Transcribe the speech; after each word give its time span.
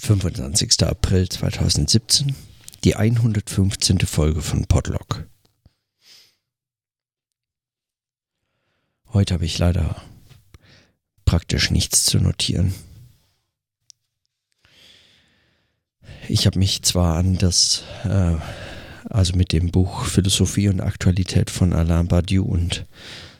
25. 0.00 0.84
April 0.84 1.28
2017, 1.28 2.34
die 2.84 2.96
115. 2.96 4.00
Folge 4.00 4.42
von 4.42 4.66
Podlock. 4.66 5.26
Heute 9.12 9.34
habe 9.34 9.44
ich 9.44 9.58
leider 9.58 9.96
praktisch 11.24 11.70
nichts 11.70 12.04
zu 12.04 12.18
notieren. 12.18 12.72
Ich 16.28 16.46
habe 16.46 16.58
mich 16.58 16.82
zwar 16.82 17.16
an 17.16 17.38
das, 17.38 17.82
äh, 18.04 18.36
also 19.08 19.36
mit 19.36 19.52
dem 19.52 19.70
Buch 19.70 20.04
Philosophie 20.04 20.68
und 20.68 20.80
Aktualität 20.80 21.50
von 21.50 21.72
Alain 21.72 22.08
Badiou 22.08 22.44
und 22.44 22.86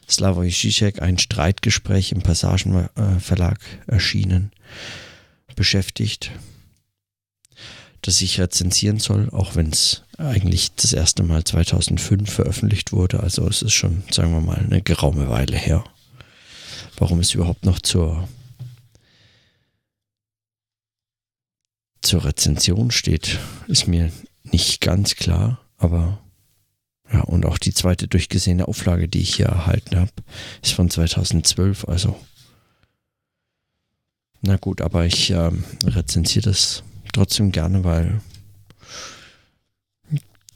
Slavoj 0.08 0.48
Žižek, 0.48 1.00
ein 1.00 1.18
Streitgespräch 1.18 2.12
im 2.12 2.22
Passagenverlag 2.22 3.58
erschienen, 3.86 4.52
beschäftigt, 5.56 6.30
das 8.02 8.20
ich 8.20 8.38
rezensieren 8.38 9.00
soll, 9.00 9.30
auch 9.30 9.56
wenn 9.56 9.70
es 9.70 10.02
eigentlich 10.16 10.74
das 10.76 10.92
erste 10.92 11.24
Mal 11.24 11.42
2005 11.42 12.30
veröffentlicht 12.30 12.92
wurde. 12.92 13.20
Also 13.20 13.48
es 13.48 13.62
ist 13.62 13.72
schon, 13.72 14.04
sagen 14.12 14.32
wir 14.32 14.40
mal, 14.40 14.58
eine 14.58 14.82
geraume 14.82 15.28
Weile 15.28 15.56
her. 15.56 15.84
Warum 16.98 17.18
es 17.18 17.34
überhaupt 17.34 17.64
noch 17.64 17.80
zur, 17.80 18.28
zur 22.00 22.24
Rezension 22.24 22.90
steht, 22.90 23.38
ist 23.66 23.88
mir 23.88 24.12
nicht 24.44 24.80
ganz 24.80 25.16
klar, 25.16 25.60
aber 25.76 26.20
ja, 27.12 27.20
und 27.20 27.44
auch 27.46 27.58
die 27.58 27.74
zweite 27.74 28.08
durchgesehene 28.08 28.66
Auflage, 28.66 29.08
die 29.08 29.20
ich 29.20 29.36
hier 29.36 29.46
erhalten 29.46 29.96
habe, 29.96 30.12
ist 30.62 30.72
von 30.72 30.90
2012, 30.90 31.86
also 31.86 32.18
na 34.42 34.56
gut, 34.56 34.80
aber 34.80 35.06
ich 35.06 35.30
ähm, 35.30 35.64
rezensiere 35.84 36.50
das 36.50 36.82
trotzdem 37.12 37.52
gerne, 37.52 37.84
weil 37.84 38.20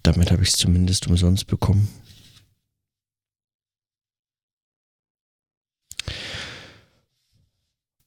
damit 0.03 0.31
habe 0.31 0.43
ich 0.43 0.51
es 0.51 0.57
zumindest 0.57 1.07
umsonst 1.07 1.47
bekommen. 1.47 1.89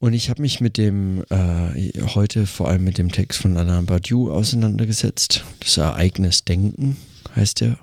Und 0.03 0.11
ich 0.11 0.29
habe 0.29 0.41
mich 0.41 0.59
mit 0.59 0.77
dem, 0.77 1.23
äh, 1.29 1.93
heute 2.13 2.45
vor 2.45 2.67
allem 2.67 2.83
mit 2.83 2.97
dem 2.97 3.09
Text 3.09 3.39
von 3.39 3.55
Alain 3.55 3.85
Badiou 3.85 4.31
auseinandergesetzt. 4.31 5.45
Das 5.61 5.77
Ereignis 5.77 6.43
Denken 6.43 6.97
heißt 7.37 7.61
er. 7.61 7.79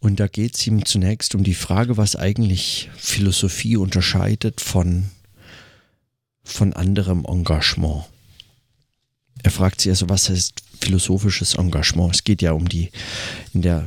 Und 0.00 0.20
da 0.20 0.26
geht 0.26 0.54
es 0.54 0.66
ihm 0.66 0.84
zunächst 0.84 1.34
um 1.34 1.44
die 1.44 1.54
Frage, 1.54 1.96
was 1.96 2.14
eigentlich 2.14 2.90
Philosophie 2.94 3.78
unterscheidet 3.78 4.60
von, 4.60 5.06
von 6.44 6.72
anderem 6.72 7.24
Engagement. 7.26 8.04
Er 9.42 9.50
fragt 9.50 9.80
sich 9.80 9.90
also, 9.90 10.08
was 10.08 10.28
heißt 10.28 10.62
philosophisches 10.80 11.54
Engagement? 11.54 12.14
Es 12.14 12.24
geht 12.24 12.42
ja 12.42 12.52
um 12.52 12.68
die 12.68 12.90
in 13.52 13.62
der 13.62 13.86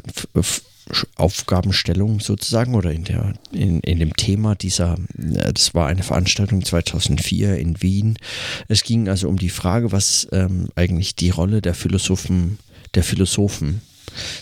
Aufgabenstellung 1.15 2.19
sozusagen 2.19 2.75
oder 2.75 2.91
in, 2.91 3.05
der, 3.05 3.33
in, 3.51 3.79
in 3.79 3.99
dem 3.99 4.15
Thema 4.15 4.55
dieser, 4.55 4.97
das 5.15 5.73
war 5.73 5.87
eine 5.87 6.03
Veranstaltung 6.03 6.63
2004 6.63 7.57
in 7.57 7.81
Wien. 7.81 8.17
Es 8.67 8.83
ging 8.83 9.09
also 9.09 9.27
um 9.27 9.37
die 9.37 9.49
Frage, 9.49 9.91
was 9.91 10.27
ähm, 10.31 10.69
eigentlich 10.75 11.15
die 11.15 11.31
Rolle 11.31 11.61
der 11.61 11.73
Philosophen, 11.73 12.59
der 12.93 13.03
Philosophen 13.03 13.81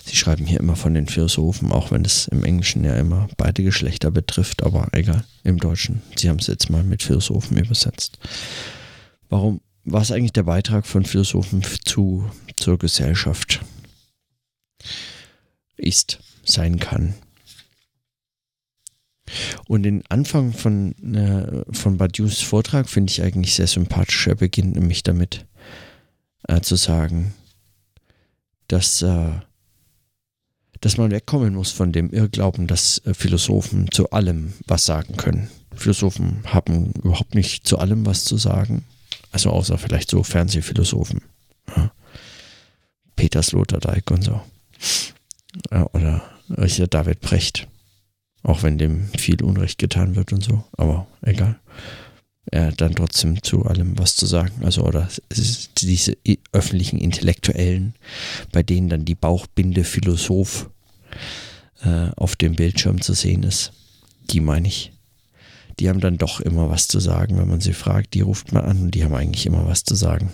Sie 0.06 0.16
schreiben 0.16 0.46
hier 0.46 0.60
immer 0.60 0.76
von 0.76 0.94
den 0.94 1.08
Philosophen, 1.08 1.72
auch 1.72 1.92
wenn 1.92 2.06
es 2.06 2.28
im 2.28 2.44
Englischen 2.44 2.84
ja 2.84 2.96
immer 2.96 3.28
beide 3.38 3.64
Geschlechter 3.64 4.12
betrifft, 4.12 4.64
aber 4.64 4.88
egal, 4.92 5.24
im 5.44 5.58
Deutschen. 5.58 6.02
Sie 6.16 6.30
haben 6.30 6.40
es 6.40 6.48
jetzt 6.48 6.70
mal 6.70 6.84
mit 6.84 7.04
Philosophen 7.04 7.58
übersetzt. 7.58 8.20
Warum, 9.30 9.62
was 9.84 10.12
eigentlich 10.12 10.34
der 10.34 10.44
Beitrag 10.44 10.86
von 10.86 11.06
Philosophen 11.06 11.64
zu, 11.86 12.30
zur 12.56 12.78
Gesellschaft 12.78 13.62
ist, 15.78 16.20
sein 16.46 16.80
kann. 16.80 17.16
Und 19.68 19.84
den 19.84 20.04
Anfang 20.10 20.54
von, 20.54 20.94
äh, 21.16 21.64
von 21.74 21.98
Badius 21.98 22.42
Vortrag 22.42 22.90
finde 22.90 23.12
ich 23.12 23.22
eigentlich 23.24 23.56
sehr 23.56 23.68
sympathisch. 23.68 24.28
Er 24.28 24.36
beginnt 24.36 24.76
nämlich 24.76 25.04
damit 25.04 25.46
äh, 26.48 26.62
zu 26.62 26.76
sagen, 26.76 27.34
dass, 28.68 29.02
äh, 29.02 29.32
dass 30.84 30.98
man 30.98 31.12
wegkommen 31.12 31.56
muss 31.56 31.72
von 31.72 31.94
dem 31.94 32.10
Irrglauben, 32.12 32.68
dass 32.68 33.02
äh, 33.06 33.14
Philosophen 33.14 33.90
zu 33.92 34.12
allem 34.12 34.54
was 34.68 34.86
sagen 34.86 35.16
können. 35.16 35.50
Philosophen 35.74 36.44
haben 36.46 36.92
überhaupt 37.04 37.36
nicht 37.36 37.66
zu 37.66 37.80
allem 37.80 38.06
was 38.06 38.26
zu 38.26 38.38
sagen. 38.38 38.84
Also 39.32 39.50
außer 39.50 39.78
vielleicht 39.78 40.10
so 40.10 40.24
Fernsehphilosophen. 40.24 41.22
Ja. 41.76 41.92
Peter 43.16 43.42
Sloterdijk 43.42 44.12
und 44.12 44.24
so. 44.26 44.42
Ja, 45.72 45.88
oder 45.94 46.22
Richard 46.50 46.94
David 46.94 47.22
Precht. 47.22 47.68
Auch 48.44 48.62
wenn 48.64 48.78
dem 48.78 49.08
viel 49.18 49.42
Unrecht 49.42 49.78
getan 49.78 50.18
wird 50.18 50.34
und 50.34 50.44
so. 50.44 50.66
Aber 50.74 51.08
egal. 51.22 51.60
Hat 52.52 52.82
dann 52.82 52.96
trotzdem 52.96 53.42
zu 53.42 53.66
allem 53.66 53.98
was 53.98 54.16
zu 54.16 54.26
sagen. 54.26 54.64
Also, 54.64 54.84
oder 54.84 55.08
diese 55.78 56.18
öffentlichen 56.52 57.00
Intellektuellen, 57.00 57.96
bei 58.52 58.64
denen 58.64 58.90
dann 58.90 59.06
die 59.06 59.16
Bauchbinde 59.16 59.84
Philosoph 59.84 60.70
äh, 61.84 62.10
auf 62.16 62.36
dem 62.36 62.56
Bildschirm 62.56 63.02
zu 63.02 63.14
sehen 63.14 63.44
ist. 63.44 63.72
Die 64.30 64.40
meine 64.40 64.68
ich 64.68 64.94
die 65.80 65.90
haben 65.90 66.00
dann 66.00 66.18
doch 66.18 66.40
immer 66.40 66.70
was 66.70 66.88
zu 66.88 67.00
sagen, 67.00 67.38
wenn 67.38 67.48
man 67.48 67.62
sie 67.62 67.74
fragt. 67.74 68.14
Die 68.14 68.22
ruft 68.22 68.52
man 68.52 68.64
an 68.64 68.82
und 68.82 68.96
die 68.96 69.04
haben 69.04 69.16
eigentlich 69.16 69.46
immer 69.46 69.66
was 69.68 69.84
zu 69.84 69.96
sagen. 69.96 70.32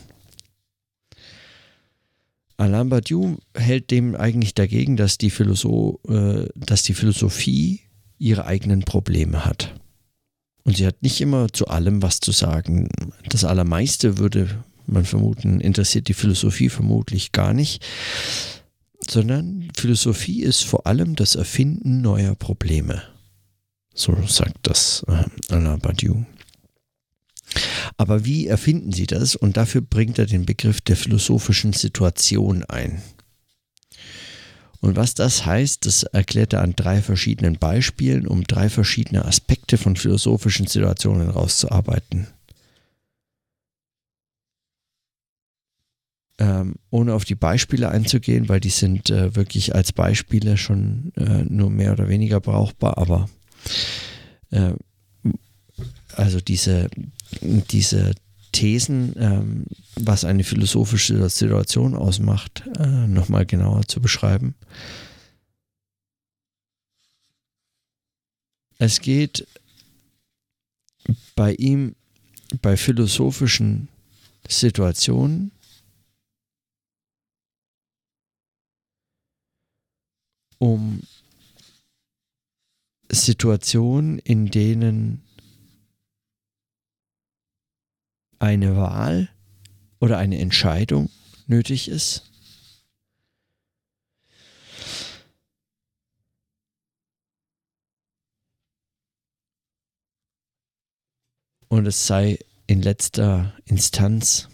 Alain 2.57 2.89
Badiou 2.89 3.37
hält 3.55 3.89
dem 3.89 4.15
eigentlich 4.15 4.53
dagegen, 4.53 4.97
dass 4.97 5.17
die, 5.17 5.29
Philosoph 5.29 5.99
äh, 6.09 6.47
dass 6.55 6.83
die 6.83 6.93
Philosophie 6.93 7.81
ihre 8.17 8.45
eigenen 8.45 8.81
Probleme 8.81 9.45
hat. 9.45 9.78
Und 10.63 10.77
sie 10.77 10.85
hat 10.85 11.01
nicht 11.01 11.21
immer 11.21 11.51
zu 11.51 11.67
allem 11.67 12.01
was 12.01 12.19
zu 12.19 12.31
sagen. 12.31 12.89
Das 13.29 13.43
Allermeiste 13.43 14.17
würde 14.17 14.63
man 14.85 15.05
vermuten, 15.05 15.61
interessiert 15.61 16.07
die 16.07 16.13
Philosophie 16.13 16.69
vermutlich 16.69 17.31
gar 17.31 17.53
nicht, 17.53 17.85
sondern 19.07 19.69
Philosophie 19.75 20.41
ist 20.41 20.63
vor 20.63 20.87
allem 20.87 21.15
das 21.15 21.35
Erfinden 21.35 22.01
neuer 22.01 22.35
Probleme. 22.35 23.03
So 23.93 24.15
sagt 24.27 24.57
das 24.63 25.05
äh, 25.07 25.53
Alain 25.53 25.79
Badiou. 25.79 26.25
Aber 27.97 28.25
wie 28.25 28.47
erfinden 28.47 28.91
sie 28.91 29.07
das? 29.07 29.35
Und 29.35 29.57
dafür 29.57 29.81
bringt 29.81 30.19
er 30.19 30.25
den 30.25 30.45
Begriff 30.45 30.81
der 30.81 30.95
philosophischen 30.95 31.73
Situation 31.73 32.63
ein. 32.65 33.01
Und 34.81 34.95
was 34.95 35.13
das 35.13 35.45
heißt, 35.45 35.85
das 35.85 36.03
erklärt 36.03 36.53
er 36.53 36.61
an 36.61 36.73
drei 36.75 37.01
verschiedenen 37.01 37.57
Beispielen, 37.57 38.27
um 38.27 38.45
drei 38.45 38.69
verschiedene 38.69 39.25
Aspekte 39.25 39.77
von 39.77 39.95
philosophischen 39.95 40.67
Situationen 40.67 41.29
rauszuarbeiten. 41.29 42.27
Ähm, 46.37 46.75
ohne 46.89 47.13
auf 47.13 47.25
die 47.25 47.35
Beispiele 47.35 47.89
einzugehen, 47.89 48.47
weil 48.47 48.61
die 48.61 48.69
sind 48.69 49.09
äh, 49.09 49.35
wirklich 49.35 49.75
als 49.75 49.91
Beispiele 49.91 50.55
schon 50.55 51.11
äh, 51.17 51.43
nur 51.43 51.69
mehr 51.69 51.91
oder 51.91 52.07
weniger 52.07 52.39
brauchbar, 52.39 52.97
aber 52.97 53.29
äh, 54.51 54.71
also 56.15 56.39
diese, 56.39 56.89
diese 57.41 58.13
Thesen, 58.51 59.13
ähm, 59.17 59.65
was 59.95 60.25
eine 60.25 60.43
philosophische 60.43 61.29
Situation 61.29 61.95
ausmacht, 61.95 62.63
äh, 62.77 63.07
nochmal 63.07 63.45
genauer 63.45 63.83
zu 63.87 64.01
beschreiben. 64.01 64.55
Es 68.77 69.01
geht 69.01 69.45
bei 71.35 71.53
ihm, 71.55 71.95
bei 72.61 72.77
philosophischen 72.77 73.89
Situationen, 74.47 75.51
um 80.59 81.01
Situationen, 83.11 84.19
in 84.19 84.47
denen 84.47 85.23
eine 88.39 88.75
Wahl 88.75 89.29
oder 89.99 90.17
eine 90.17 90.39
Entscheidung 90.39 91.09
nötig 91.47 91.87
ist. 91.87 92.29
Und 101.67 101.85
es 101.85 102.07
sei 102.07 102.39
in 102.65 102.81
letzter 102.81 103.53
Instanz 103.65 104.49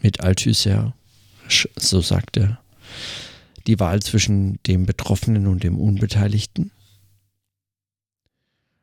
mit 0.00 0.20
Althusser, 0.20 0.94
so 1.76 2.00
sagt 2.00 2.36
er, 2.36 2.60
die 3.66 3.78
Wahl 3.78 4.02
zwischen 4.02 4.60
dem 4.64 4.86
Betroffenen 4.86 5.46
und 5.46 5.62
dem 5.62 5.78
Unbeteiligten. 5.78 6.72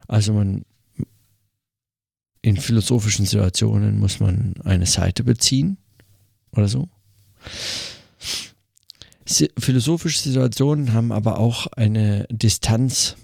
Also 0.07 0.33
man, 0.33 0.65
in 2.41 2.57
philosophischen 2.57 3.25
Situationen 3.25 3.99
muss 3.99 4.19
man 4.19 4.55
eine 4.63 4.85
Seite 4.85 5.23
beziehen 5.23 5.77
oder 6.51 6.67
so. 6.67 6.89
Philosophische 9.57 10.21
Situationen 10.21 10.93
haben 10.93 11.11
aber 11.11 11.39
auch 11.39 11.67
eine 11.67 12.25
Distanz, 12.29 13.17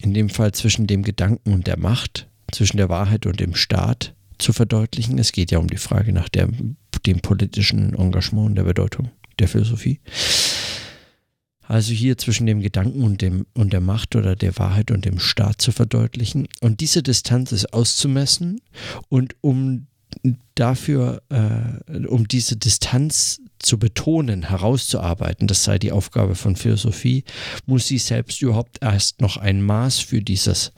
in 0.00 0.12
dem 0.12 0.28
Fall 0.28 0.52
zwischen 0.52 0.86
dem 0.86 1.02
Gedanken 1.02 1.52
und 1.52 1.66
der 1.66 1.78
Macht, 1.78 2.28
zwischen 2.52 2.76
der 2.76 2.88
Wahrheit 2.88 3.26
und 3.26 3.40
dem 3.40 3.54
Staat 3.54 4.14
zu 4.38 4.52
verdeutlichen. 4.52 5.18
Es 5.18 5.32
geht 5.32 5.50
ja 5.50 5.58
um 5.58 5.68
die 5.68 5.78
Frage 5.78 6.12
nach 6.12 6.28
der, 6.28 6.48
dem 7.06 7.20
politischen 7.20 7.94
Engagement 7.94 8.50
und 8.50 8.54
der 8.56 8.64
Bedeutung 8.64 9.10
der 9.38 9.48
Philosophie. 9.48 10.00
Also 11.68 11.92
hier 11.92 12.16
zwischen 12.16 12.46
dem 12.46 12.60
Gedanken 12.60 13.02
und, 13.02 13.22
dem, 13.22 13.46
und 13.54 13.72
der 13.72 13.80
Macht 13.80 14.16
oder 14.16 14.36
der 14.36 14.56
Wahrheit 14.58 14.90
und 14.90 15.04
dem 15.04 15.18
Staat 15.18 15.60
zu 15.60 15.72
verdeutlichen. 15.72 16.48
Und 16.60 16.80
diese 16.80 17.02
Distanz 17.02 17.52
ist 17.52 17.72
auszumessen 17.72 18.60
und 19.08 19.34
um 19.40 19.86
dafür, 20.54 21.22
äh, 21.28 22.06
um 22.06 22.28
diese 22.28 22.56
Distanz 22.56 23.40
zu 23.58 23.78
betonen, 23.78 24.48
herauszuarbeiten, 24.48 25.48
das 25.48 25.64
sei 25.64 25.78
die 25.78 25.92
Aufgabe 25.92 26.34
von 26.34 26.56
Philosophie, 26.56 27.24
muss 27.66 27.86
sie 27.88 27.98
selbst 27.98 28.40
überhaupt 28.42 28.78
erst 28.80 29.20
noch 29.20 29.36
ein 29.36 29.62
Maß 29.62 29.98
für 29.98 30.22
dieses, 30.22 30.72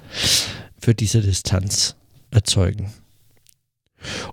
für 0.81 0.95
diese 0.95 1.21
Distanz 1.21 1.97
erzeugen. 2.31 2.91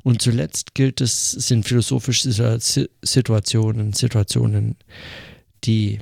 Und 0.04 0.22
zuletzt 0.22 0.76
gilt 0.76 1.02
es, 1.02 1.32
sind 1.32 1.68
philosophische 1.68 2.60
Situationen, 3.02 3.94
Situationen, 3.94 4.76
die 5.64 6.00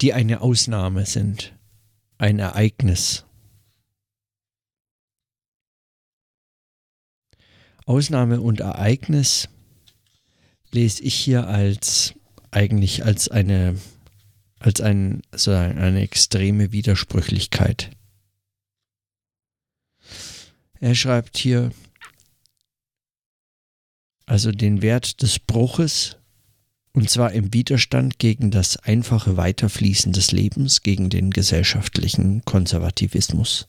die 0.00 0.12
eine 0.12 0.40
Ausnahme 0.40 1.06
sind, 1.06 1.54
ein 2.18 2.38
Ereignis. 2.38 3.24
Ausnahme 7.84 8.40
und 8.40 8.60
Ereignis 8.60 9.48
lese 10.72 11.02
ich 11.02 11.14
hier 11.14 11.46
als 11.46 12.14
eigentlich 12.50 13.04
als 13.04 13.28
eine 13.28 13.76
als 14.58 14.80
ein, 14.80 15.22
sozusagen 15.30 15.78
eine 15.78 16.00
extreme 16.00 16.72
Widersprüchlichkeit. 16.72 17.90
Er 20.80 20.94
schreibt 20.94 21.36
hier 21.38 21.72
also 24.24 24.50
den 24.50 24.82
Wert 24.82 25.22
des 25.22 25.38
Bruches 25.38 26.16
und 26.96 27.10
zwar 27.10 27.32
im 27.32 27.52
Widerstand 27.52 28.18
gegen 28.18 28.50
das 28.50 28.78
einfache 28.78 29.36
Weiterfließen 29.36 30.14
des 30.14 30.32
Lebens, 30.32 30.80
gegen 30.80 31.10
den 31.10 31.30
gesellschaftlichen 31.30 32.42
Konservativismus. 32.46 33.66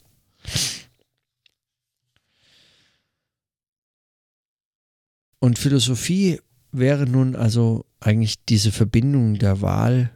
Und 5.39 5.59
Philosophie 5.59 6.39
wäre 6.71 7.05
nun 7.05 7.35
also 7.35 7.85
eigentlich 7.99 8.45
diese 8.45 8.71
Verbindung 8.71 9.37
der 9.37 9.59
Wahl 9.59 10.09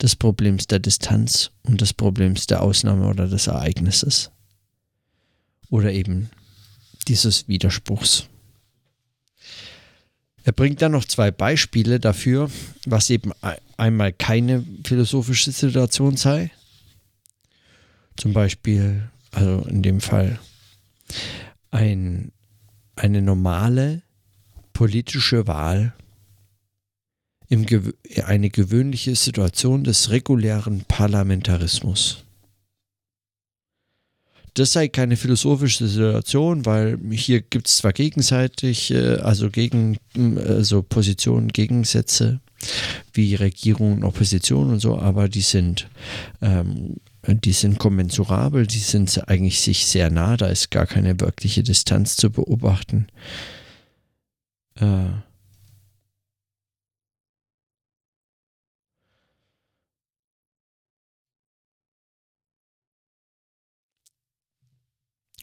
des 0.00 0.16
Problems 0.16 0.66
der 0.68 0.78
Distanz 0.78 1.50
und 1.64 1.82
des 1.82 1.92
Problems 1.92 2.46
der 2.46 2.62
Ausnahme 2.62 3.08
oder 3.08 3.28
des 3.28 3.46
Ereignisses. 3.46 4.30
Oder 5.68 5.92
eben 5.92 6.30
dieses 7.08 7.46
Widerspruchs. 7.46 8.26
Er 10.50 10.52
bringt 10.52 10.82
dann 10.82 10.90
noch 10.90 11.04
zwei 11.04 11.30
Beispiele 11.30 12.00
dafür, 12.00 12.50
was 12.84 13.08
eben 13.08 13.30
einmal 13.76 14.12
keine 14.12 14.66
philosophische 14.84 15.52
Situation 15.52 16.16
sei. 16.16 16.50
Zum 18.16 18.32
Beispiel, 18.32 19.08
also 19.30 19.64
in 19.68 19.84
dem 19.84 20.00
Fall, 20.00 20.40
ein, 21.70 22.32
eine 22.96 23.22
normale 23.22 24.02
politische 24.72 25.46
Wahl, 25.46 25.94
im, 27.48 27.64
eine 28.24 28.50
gewöhnliche 28.50 29.14
Situation 29.14 29.84
des 29.84 30.10
regulären 30.10 30.84
Parlamentarismus 30.88 32.24
das 34.60 34.72
sei 34.72 34.88
keine 34.88 35.16
philosophische 35.16 35.88
Situation, 35.88 36.66
weil 36.66 36.98
hier 37.10 37.40
gibt 37.40 37.66
es 37.66 37.78
zwar 37.78 37.92
gegenseitig, 37.92 38.90
äh, 38.90 39.16
also 39.16 39.50
gegen 39.50 39.96
also 40.36 40.82
Positionen, 40.82 41.48
Gegensätze 41.48 42.40
wie 43.14 43.34
Regierung 43.34 43.94
und 43.94 44.04
Opposition 44.04 44.70
und 44.70 44.80
so, 44.80 44.98
aber 44.98 45.28
die 45.28 45.40
sind 45.40 45.88
ähm, 46.42 46.96
die 47.26 47.52
sind 47.52 47.78
kommensurabel, 47.78 48.66
die 48.66 48.78
sind 48.78 49.28
eigentlich 49.28 49.60
sich 49.60 49.86
sehr 49.86 50.10
nah, 50.10 50.36
da 50.36 50.46
ist 50.46 50.70
gar 50.70 50.86
keine 50.86 51.20
wirkliche 51.20 51.62
Distanz 51.62 52.16
zu 52.16 52.30
beobachten. 52.30 53.06
Äh, 54.76 55.06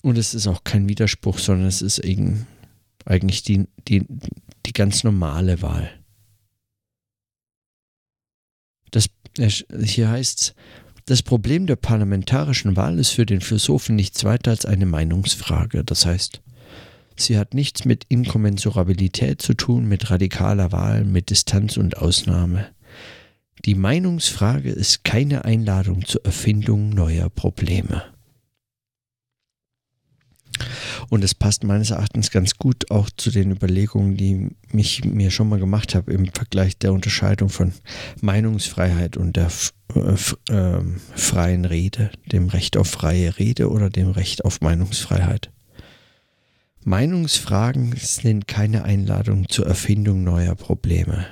Und 0.07 0.17
es 0.17 0.33
ist 0.33 0.47
auch 0.47 0.63
kein 0.63 0.87
Widerspruch, 0.87 1.37
sondern 1.37 1.67
es 1.67 1.81
ist 1.81 1.99
eben 1.99 2.47
eigentlich 3.03 3.43
die, 3.43 3.67
die, 3.89 4.05
die 4.65 4.71
ganz 4.71 5.03
normale 5.03 5.61
Wahl. 5.61 5.89
Das, 8.91 9.09
hier 9.37 10.09
heißt 10.09 10.39
es, 10.39 10.55
das 11.07 11.23
Problem 11.23 11.67
der 11.67 11.75
parlamentarischen 11.75 12.77
Wahl 12.77 12.99
ist 12.99 13.09
für 13.09 13.25
den 13.25 13.41
Philosophen 13.41 13.97
nichts 13.97 14.23
weiter 14.23 14.51
als 14.51 14.65
eine 14.65 14.85
Meinungsfrage. 14.85 15.83
Das 15.83 16.05
heißt, 16.05 16.39
sie 17.17 17.37
hat 17.37 17.53
nichts 17.53 17.83
mit 17.83 18.05
Inkommensurabilität 18.07 19.41
zu 19.41 19.55
tun, 19.55 19.89
mit 19.89 20.09
radikaler 20.09 20.71
Wahl, 20.71 21.03
mit 21.03 21.31
Distanz 21.31 21.75
und 21.75 21.97
Ausnahme. 21.97 22.69
Die 23.65 23.75
Meinungsfrage 23.75 24.71
ist 24.71 25.03
keine 25.03 25.43
Einladung 25.43 26.05
zur 26.05 26.23
Erfindung 26.23 26.91
neuer 26.91 27.29
Probleme. 27.29 28.16
Und 31.09 31.23
es 31.23 31.33
passt 31.33 31.63
meines 31.63 31.91
Erachtens 31.91 32.31
ganz 32.31 32.57
gut 32.57 32.91
auch 32.91 33.09
zu 33.15 33.31
den 33.31 33.51
Überlegungen, 33.51 34.17
die 34.17 34.49
ich 34.73 35.05
mir 35.05 35.31
schon 35.31 35.47
mal 35.47 35.59
gemacht 35.59 35.95
habe 35.95 36.11
im 36.11 36.27
Vergleich 36.27 36.77
der 36.77 36.91
Unterscheidung 36.91 37.49
von 37.49 37.73
Meinungsfreiheit 38.21 39.15
und 39.15 39.37
der 39.37 39.49
äh, 39.95 40.53
äh, 40.53 40.81
freien 41.15 41.65
Rede, 41.65 42.11
dem 42.31 42.49
Recht 42.49 42.75
auf 42.75 42.89
freie 42.89 43.37
Rede 43.37 43.69
oder 43.69 43.89
dem 43.89 44.09
Recht 44.09 44.43
auf 44.43 44.59
Meinungsfreiheit. 44.61 45.51
Meinungsfragen 46.83 47.95
sind 47.97 48.47
keine 48.47 48.83
Einladung 48.83 49.49
zur 49.49 49.65
Erfindung 49.65 50.23
neuer 50.23 50.55
Probleme. 50.55 51.25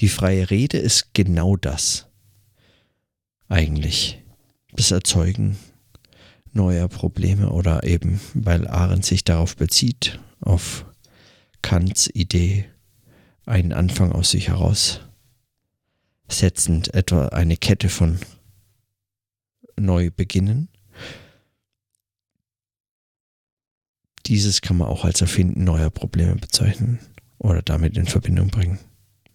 Die 0.00 0.08
freie 0.08 0.50
Rede 0.50 0.78
ist 0.78 1.14
genau 1.14 1.56
das. 1.56 2.08
Eigentlich. 3.48 4.20
Das 4.72 4.90
Erzeugen 4.90 5.56
neuer 6.54 6.88
Probleme 6.88 7.50
oder 7.50 7.84
eben, 7.84 8.20
weil 8.32 8.66
Arendt 8.68 9.04
sich 9.04 9.24
darauf 9.24 9.56
bezieht, 9.56 10.20
auf 10.40 10.86
Kants 11.62 12.08
Idee, 12.12 12.66
einen 13.46 13.72
Anfang 13.72 14.12
aus 14.12 14.30
sich 14.30 14.48
heraus 14.48 15.00
setzend, 16.28 16.94
etwa 16.94 17.28
eine 17.28 17.56
Kette 17.56 17.88
von 17.88 18.18
Neubeginnen. 19.76 20.68
Dieses 24.26 24.62
kann 24.62 24.78
man 24.78 24.88
auch 24.88 25.04
als 25.04 25.20
Erfinden 25.20 25.64
neuer 25.64 25.90
Probleme 25.90 26.36
bezeichnen 26.36 26.98
oder 27.38 27.60
damit 27.60 27.98
in 27.98 28.06
Verbindung 28.06 28.48
bringen. 28.48 28.78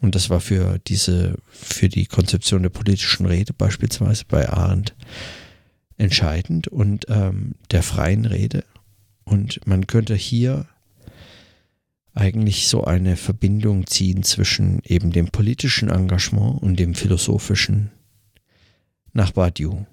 Und 0.02 0.16
das 0.16 0.30
war 0.30 0.40
für 0.40 0.80
diese, 0.80 1.38
für 1.48 1.90
die 1.90 2.06
Konzeption 2.06 2.64
der 2.64 2.70
politischen 2.70 3.26
Rede 3.26 3.54
beispielsweise 3.54 4.24
bei 4.26 4.50
Arendt 4.50 4.96
entscheidend 6.00 6.68
und 6.68 7.06
ähm, 7.10 7.56
der 7.72 7.84
freien 7.84 8.26
Rede. 8.26 8.64
Und 9.24 9.66
man 9.68 9.86
könnte 9.86 10.16
hier 10.16 10.68
eigentlich 12.14 12.68
so 12.68 12.84
eine 12.84 13.16
Verbindung 13.16 13.86
ziehen 13.88 14.24
zwischen 14.24 14.82
eben 14.84 15.12
dem 15.12 15.28
politischen 15.28 15.90
Engagement 15.90 16.62
und 16.62 16.80
dem 16.80 16.96
philosophischen 16.96 17.92
nach 19.14 19.32
Badiou. 19.32 19.86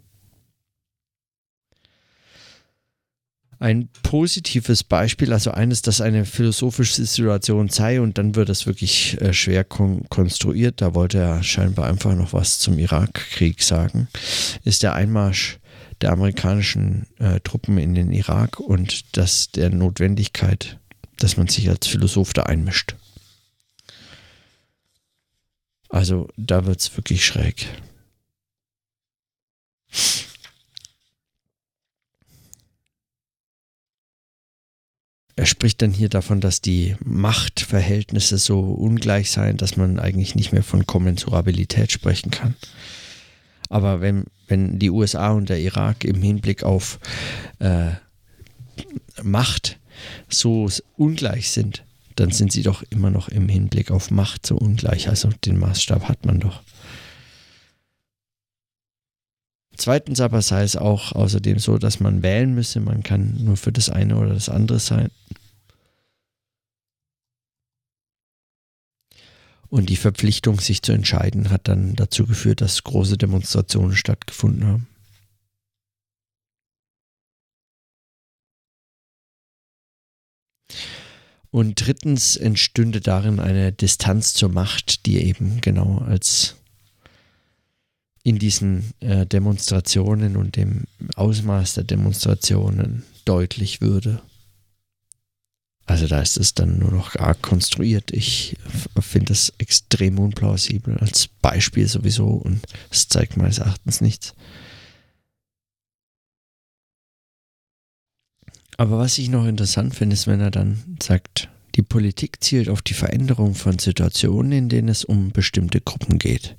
Ein 3.58 3.88
positives 4.02 4.84
Beispiel, 4.84 5.32
also 5.32 5.50
eines, 5.50 5.80
das 5.80 6.02
eine 6.02 6.26
philosophische 6.26 7.06
Situation 7.06 7.70
sei 7.70 8.02
und 8.02 8.18
dann 8.18 8.34
wird 8.34 8.50
es 8.50 8.66
wirklich 8.66 9.18
äh, 9.22 9.32
schwer 9.32 9.64
kon 9.64 10.06
konstruiert, 10.10 10.82
da 10.82 10.94
wollte 10.94 11.18
er 11.18 11.42
scheinbar 11.42 11.86
einfach 11.86 12.14
noch 12.14 12.34
was 12.34 12.58
zum 12.58 12.78
Irakkrieg 12.78 13.62
sagen, 13.62 14.08
ist 14.64 14.82
der 14.82 14.94
Einmarsch 14.94 15.58
der 16.00 16.12
amerikanischen 16.12 17.06
äh, 17.18 17.40
Truppen 17.40 17.78
in 17.78 17.94
den 17.94 18.12
Irak 18.12 18.60
und 18.60 19.16
das 19.16 19.50
der 19.50 19.70
Notwendigkeit, 19.70 20.78
dass 21.18 21.36
man 21.36 21.48
sich 21.48 21.68
als 21.68 21.86
Philosoph 21.86 22.32
da 22.32 22.44
einmischt. 22.44 22.96
Also 25.88 26.28
da 26.36 26.66
wird 26.66 26.80
es 26.80 26.96
wirklich 26.96 27.24
schräg. 27.24 27.68
Er 35.38 35.44
spricht 35.44 35.82
dann 35.82 35.92
hier 35.92 36.08
davon, 36.08 36.40
dass 36.40 36.62
die 36.62 36.96
Machtverhältnisse 37.04 38.38
so 38.38 38.60
ungleich 38.60 39.30
seien, 39.30 39.58
dass 39.58 39.76
man 39.76 40.00
eigentlich 40.00 40.34
nicht 40.34 40.52
mehr 40.52 40.62
von 40.62 40.86
Kommensurabilität 40.86 41.92
sprechen 41.92 42.30
kann. 42.30 42.54
Aber 43.68 44.00
wenn, 44.00 44.24
wenn 44.48 44.78
die 44.78 44.90
USA 44.90 45.30
und 45.32 45.48
der 45.48 45.60
Irak 45.60 46.04
im 46.04 46.22
Hinblick 46.22 46.62
auf 46.62 46.98
äh, 47.58 47.92
Macht 49.22 49.78
so 50.28 50.68
ungleich 50.96 51.50
sind, 51.50 51.84
dann 52.16 52.30
sind 52.30 52.52
sie 52.52 52.62
doch 52.62 52.82
immer 52.90 53.10
noch 53.10 53.28
im 53.28 53.48
Hinblick 53.48 53.90
auf 53.90 54.10
Macht 54.10 54.46
so 54.46 54.56
ungleich. 54.56 55.08
Also 55.08 55.30
den 55.44 55.58
Maßstab 55.58 56.08
hat 56.08 56.24
man 56.24 56.40
doch. 56.40 56.62
Zweitens 59.76 60.20
aber 60.20 60.40
sei 60.40 60.62
es 60.62 60.76
auch 60.76 61.12
außerdem 61.12 61.58
so, 61.58 61.76
dass 61.76 62.00
man 62.00 62.22
wählen 62.22 62.54
müsse. 62.54 62.80
Man 62.80 63.02
kann 63.02 63.36
nur 63.44 63.58
für 63.58 63.72
das 63.72 63.90
eine 63.90 64.16
oder 64.16 64.32
das 64.32 64.48
andere 64.48 64.78
sein. 64.78 65.10
Und 69.68 69.88
die 69.90 69.96
Verpflichtung, 69.96 70.60
sich 70.60 70.82
zu 70.82 70.92
entscheiden, 70.92 71.50
hat 71.50 71.68
dann 71.68 71.96
dazu 71.96 72.26
geführt, 72.26 72.60
dass 72.60 72.84
große 72.84 73.18
Demonstrationen 73.18 73.96
stattgefunden 73.96 74.64
haben. 74.66 74.86
Und 81.50 81.86
drittens 81.86 82.36
entstünde 82.36 83.00
darin 83.00 83.40
eine 83.40 83.72
Distanz 83.72 84.34
zur 84.34 84.50
Macht, 84.50 85.06
die 85.06 85.18
eben 85.22 85.60
genau 85.62 85.98
als 85.98 86.56
in 88.22 88.38
diesen 88.38 88.92
äh, 89.00 89.24
Demonstrationen 89.24 90.36
und 90.36 90.56
dem 90.56 90.84
Ausmaß 91.14 91.74
der 91.74 91.84
Demonstrationen 91.84 93.04
deutlich 93.24 93.80
würde. 93.80 94.20
Also 95.96 96.08
da 96.08 96.20
ist 96.20 96.36
es 96.36 96.52
dann 96.52 96.78
nur 96.78 96.90
noch 96.90 97.16
arg 97.16 97.40
konstruiert. 97.40 98.10
Ich 98.10 98.54
finde 99.00 99.28
das 99.28 99.50
extrem 99.56 100.18
unplausibel 100.18 100.98
als 100.98 101.26
Beispiel 101.40 101.88
sowieso 101.88 102.26
und 102.26 102.60
es 102.90 103.08
zeigt 103.08 103.38
meines 103.38 103.60
Erachtens 103.60 104.02
nichts. 104.02 104.34
Aber 108.76 108.98
was 108.98 109.16
ich 109.16 109.30
noch 109.30 109.46
interessant 109.46 109.94
finde, 109.94 110.12
ist, 110.12 110.26
wenn 110.26 110.40
er 110.40 110.50
dann 110.50 110.98
sagt, 111.02 111.48
die 111.76 111.82
Politik 111.82 112.44
zielt 112.44 112.68
auf 112.68 112.82
die 112.82 112.92
Veränderung 112.92 113.54
von 113.54 113.78
Situationen, 113.78 114.52
in 114.52 114.68
denen 114.68 114.90
es 114.90 115.02
um 115.02 115.30
bestimmte 115.30 115.80
Gruppen 115.80 116.18
geht. 116.18 116.56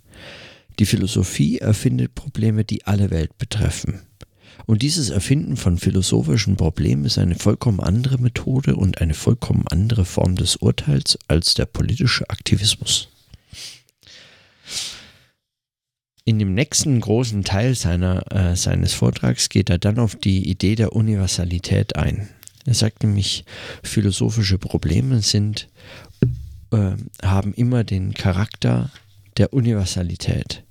Die 0.80 0.88
Philosophie 0.88 1.60
erfindet 1.60 2.16
Probleme, 2.16 2.66
die 2.66 2.88
alle 2.88 3.12
Welt 3.12 3.38
betreffen. 3.38 4.02
Und 4.66 4.82
dieses 4.82 5.10
Erfinden 5.10 5.56
von 5.56 5.78
philosophischen 5.78 6.58
Problemen 6.58 7.06
ist 7.06 7.18
eine 7.18 7.36
vollkommen 7.36 7.80
andere 7.80 8.18
Methode 8.18 8.76
und 8.76 9.00
eine 9.00 9.14
vollkommen 9.14 9.66
andere 9.70 10.04
Form 10.04 10.36
des 10.36 10.58
Urteils 10.58 11.18
als 11.28 11.54
der 11.54 11.66
politische 11.66 12.30
Aktivismus. 12.30 13.10
In 16.26 16.40
dem 16.40 16.54
nächsten 16.54 17.00
großen 17.00 17.46
Teil 17.46 17.74
seiner, 17.74 18.30
äh, 18.34 18.58
seines 18.58 18.94
Vortrags 18.94 19.48
geht 19.48 19.70
er 19.70 19.78
dann 19.78 19.98
auf 19.98 20.18
die 20.18 20.50
Idee 20.50 20.76
der 20.76 20.94
Universalität 20.94 21.96
ein. 21.96 22.28
Er 22.66 22.74
sagt 22.74 23.04
nämlich, 23.04 23.46
philosophische 23.82 24.58
Probleme 24.58 25.22
sind, 25.22 25.70
äh, 26.72 26.98
haben 27.24 27.54
immer 27.54 27.86
den 27.86 28.14
Charakter 28.14 28.92
der 29.38 29.54
Universalität. 29.54 30.67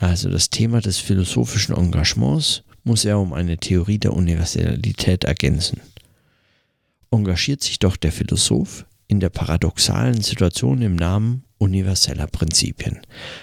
Also 0.00 0.30
das 0.30 0.48
Thema 0.48 0.80
des 0.80 0.98
philosophischen 0.98 1.76
Engagements 1.76 2.62
muss 2.84 3.04
er 3.04 3.18
um 3.18 3.34
eine 3.34 3.58
Theorie 3.58 3.98
der 3.98 4.14
Universalität 4.14 5.24
ergänzen. 5.24 5.82
Engagiert 7.10 7.62
sich 7.62 7.78
doch 7.78 7.96
der 7.96 8.10
Philosoph 8.10 8.86
in 9.08 9.20
der 9.20 9.28
paradoxalen 9.28 10.22
Situation 10.22 10.80
im 10.80 10.96
Namen 10.96 11.44
universeller 11.58 12.26
Prinzipien. 12.26 13.02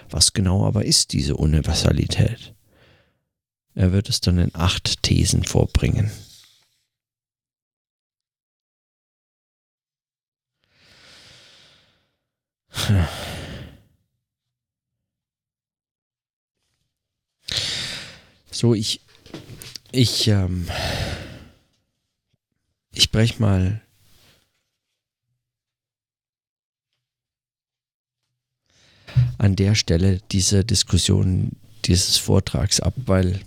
Was 0.10 0.34
genau 0.34 0.66
aber 0.66 0.84
ist 0.84 1.14
diese 1.14 1.36
Universalität? 1.36 2.56
Er 3.76 3.92
wird 3.92 4.10
es 4.10 4.20
dann 4.20 4.40
in 4.40 4.50
acht 4.56 5.04
Thesen 5.04 5.44
vorbringen. 5.44 6.10
So, 18.58 18.74
ich, 18.74 19.02
ich, 19.92 20.30
ähm, 20.30 20.66
ich 22.92 23.12
breche 23.12 23.40
mal 23.40 23.84
an 29.38 29.56
der 29.56 29.76
Stelle 29.76 30.22
diese 30.32 30.66
Diskussion 30.66 31.52
dieses 31.86 32.18
Vortrags 32.18 32.80
ab, 32.80 32.96
weil 33.06 33.42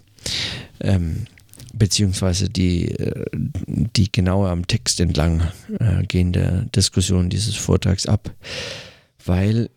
ähm, 0.78 1.26
beziehungsweise 1.72 2.48
die, 2.48 2.92
äh, 2.92 3.24
die 3.32 4.12
genauer 4.12 4.50
am 4.50 4.68
Text 4.68 5.00
entlang 5.00 5.50
äh, 5.80 6.04
gehende 6.06 6.68
Diskussion 6.72 7.30
dieses 7.30 7.56
Vortrags 7.56 8.06
ab, 8.06 8.32
weil 9.26 9.70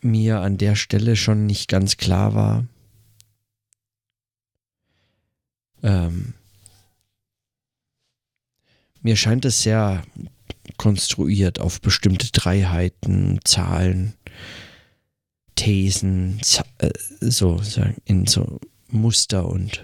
mir 0.00 0.40
an 0.40 0.56
der 0.56 0.76
Stelle 0.76 1.16
schon 1.16 1.44
nicht 1.44 1.68
ganz 1.68 1.98
klar 1.98 2.34
war, 2.34 2.64
ähm, 5.82 6.34
mir 9.02 9.16
scheint 9.16 9.44
es 9.44 9.62
sehr 9.62 10.04
konstruiert 10.76 11.60
auf 11.60 11.80
bestimmte 11.80 12.30
Dreiheiten, 12.32 13.40
Zahlen, 13.44 14.14
Thesen, 15.54 16.40
äh, 16.78 16.90
so 17.20 17.60
in 18.04 18.26
so 18.26 18.60
Muster 18.88 19.46
und 19.46 19.82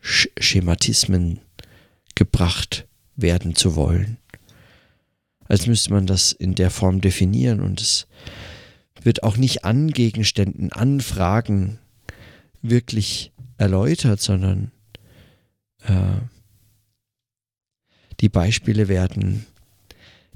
Schematismen 0.00 1.40
gebracht 2.14 2.86
werden 3.16 3.54
zu 3.54 3.74
wollen. 3.76 4.18
Als 5.46 5.66
müsste 5.66 5.92
man 5.92 6.06
das 6.06 6.32
in 6.32 6.54
der 6.54 6.70
Form 6.70 7.00
definieren 7.00 7.60
und 7.60 7.80
es 7.80 8.06
wird 9.02 9.22
auch 9.22 9.36
nicht 9.36 9.64
an 9.64 9.88
Gegenständen, 9.90 10.72
an 10.72 11.00
Fragen 11.00 11.78
wirklich 12.62 13.32
erläutert, 13.58 14.20
sondern 14.20 14.72
äh, 15.84 16.20
die 18.20 18.28
Beispiele 18.28 18.88
werden 18.88 19.46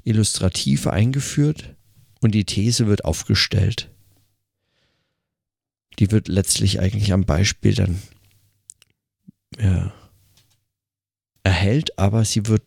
illustrativ 0.03 0.87
eingeführt 0.87 1.75
und 2.21 2.33
die 2.33 2.45
These 2.45 2.87
wird 2.87 3.05
aufgestellt. 3.05 3.89
Die 5.99 6.11
wird 6.11 6.27
letztlich 6.27 6.79
eigentlich 6.79 7.11
am 7.13 7.25
Beispiel 7.25 7.73
dann 7.73 8.01
ja, 9.59 9.93
erhält, 11.43 11.97
aber 11.97 12.23
sie 12.25 12.47
wird 12.47 12.63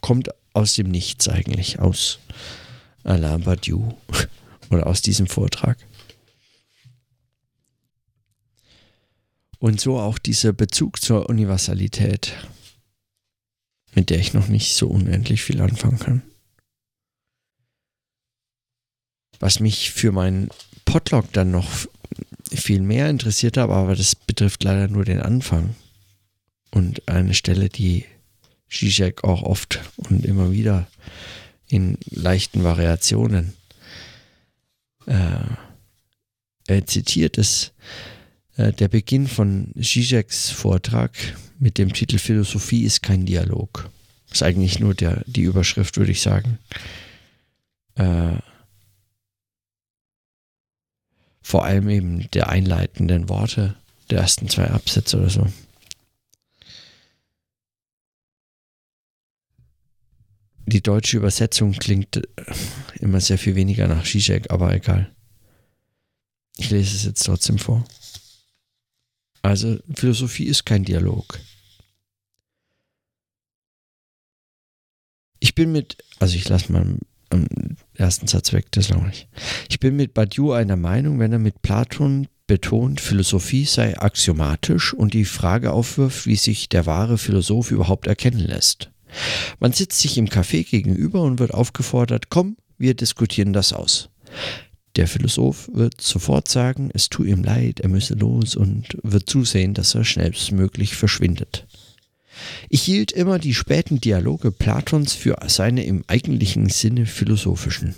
kommt 0.00 0.30
aus 0.52 0.74
dem 0.74 0.90
Nichts 0.90 1.28
eigentlich, 1.28 1.78
aus 1.78 2.18
Alain 3.04 3.42
Badiou 3.42 3.94
oder 4.70 4.86
aus 4.86 5.02
diesem 5.02 5.26
Vortrag. 5.26 5.78
Und 9.60 9.80
so 9.80 10.00
auch 10.00 10.18
dieser 10.18 10.52
Bezug 10.52 11.00
zur 11.00 11.28
Universalität, 11.28 12.34
mit 13.94 14.10
der 14.10 14.18
ich 14.18 14.34
noch 14.34 14.48
nicht 14.48 14.74
so 14.74 14.88
unendlich 14.88 15.42
viel 15.42 15.60
anfangen 15.60 15.98
kann. 15.98 16.22
Was 19.38 19.60
mich 19.60 19.90
für 19.90 20.10
meinen 20.10 20.48
Podlog 20.84 21.32
dann 21.32 21.52
noch 21.52 21.68
viel 22.50 22.80
mehr 22.80 23.08
interessiert 23.08 23.56
hat, 23.56 23.70
aber 23.70 23.94
das 23.94 24.16
betrifft 24.16 24.64
leider 24.64 24.88
nur 24.88 25.04
den 25.04 25.20
Anfang. 25.20 25.76
Und 26.72 27.08
eine 27.08 27.34
Stelle, 27.34 27.68
die 27.68 28.04
Zizek 28.68 29.24
auch 29.24 29.42
oft 29.42 29.80
und 29.96 30.24
immer 30.24 30.50
wieder 30.50 30.88
in 31.68 31.98
leichten 32.10 32.64
Variationen 32.64 33.54
äh, 35.06 35.44
er 36.66 36.86
zitiert 36.86 37.36
äh, 37.36 37.44
der 38.68 38.88
Beginn 38.88 39.26
von 39.26 39.72
Zizeks 39.80 40.50
Vortrag 40.50 41.12
mit 41.58 41.78
dem 41.78 41.92
Titel 41.92 42.18
Philosophie 42.18 42.84
ist 42.84 43.02
kein 43.02 43.26
Dialog. 43.26 43.90
Ist 44.30 44.42
eigentlich 44.42 44.78
nur 44.78 44.94
der, 44.94 45.22
die 45.26 45.42
Überschrift, 45.42 45.96
würde 45.96 46.12
ich 46.12 46.20
sagen. 46.20 46.58
Äh, 47.96 48.36
vor 51.42 51.64
allem 51.64 51.88
eben 51.88 52.30
der 52.30 52.48
einleitenden 52.48 53.28
Worte 53.28 53.76
der 54.10 54.20
ersten 54.20 54.48
zwei 54.48 54.70
Absätze 54.70 55.18
oder 55.18 55.30
so. 55.30 55.46
Die 60.66 60.82
deutsche 60.82 61.16
Übersetzung 61.16 61.72
klingt 61.72 62.16
äh, 62.16 62.22
immer 63.00 63.20
sehr 63.20 63.38
viel 63.38 63.56
weniger 63.56 63.88
nach 63.88 64.04
Zizek, 64.04 64.50
aber 64.50 64.72
egal. 64.72 65.10
Ich 66.56 66.70
lese 66.70 66.94
es 66.94 67.04
jetzt 67.04 67.24
trotzdem 67.24 67.58
vor. 67.58 67.84
Also 69.42 69.78
Philosophie 69.94 70.46
ist 70.46 70.66
kein 70.66 70.84
Dialog. 70.84 71.38
Ich 75.38 75.54
bin 75.54 75.72
mit, 75.72 75.96
also 76.18 76.36
ich 76.36 76.48
lasse 76.48 76.70
mal 76.70 76.98
am 77.30 77.46
ersten 77.94 78.26
Satz 78.26 78.52
weg, 78.52 78.66
das 78.72 78.84
ist 78.86 78.90
langweilig. 78.90 79.28
Ich 79.68 79.80
bin 79.80 79.96
mit 79.96 80.14
Badiou 80.14 80.52
einer 80.52 80.76
Meinung, 80.76 81.18
wenn 81.18 81.32
er 81.32 81.38
mit 81.38 81.62
Platon 81.62 82.28
betont, 82.46 83.00
Philosophie 83.00 83.64
sei 83.64 83.96
axiomatisch 83.96 84.92
und 84.92 85.14
die 85.14 85.24
Frage 85.24 85.72
aufwirft, 85.72 86.26
wie 86.26 86.36
sich 86.36 86.68
der 86.68 86.84
wahre 86.84 87.16
Philosoph 87.16 87.70
überhaupt 87.70 88.06
erkennen 88.08 88.40
lässt. 88.40 88.90
Man 89.60 89.72
sitzt 89.72 90.00
sich 90.00 90.18
im 90.18 90.26
Café 90.26 90.68
gegenüber 90.68 91.22
und 91.22 91.38
wird 91.38 91.54
aufgefordert, 91.54 92.28
komm, 92.28 92.56
wir 92.76 92.94
diskutieren 92.94 93.52
das 93.52 93.72
aus. 93.72 94.10
Der 94.96 95.06
Philosoph 95.06 95.70
wird 95.72 96.00
sofort 96.00 96.48
sagen, 96.48 96.90
es 96.92 97.08
tut 97.08 97.26
ihm 97.26 97.44
leid, 97.44 97.80
er 97.80 97.88
müsse 97.88 98.14
los 98.14 98.56
und 98.56 98.98
wird 99.02 99.30
zusehen, 99.30 99.74
dass 99.74 99.94
er 99.94 100.04
schnellstmöglich 100.04 100.96
verschwindet. 100.96 101.66
Ich 102.68 102.82
hielt 102.82 103.12
immer 103.12 103.38
die 103.38 103.54
späten 103.54 104.00
Dialoge 104.00 104.50
Platons 104.50 105.14
für 105.14 105.38
seine 105.46 105.84
im 105.84 106.04
eigentlichen 106.06 106.68
Sinne 106.68 107.06
philosophischen. 107.06 107.94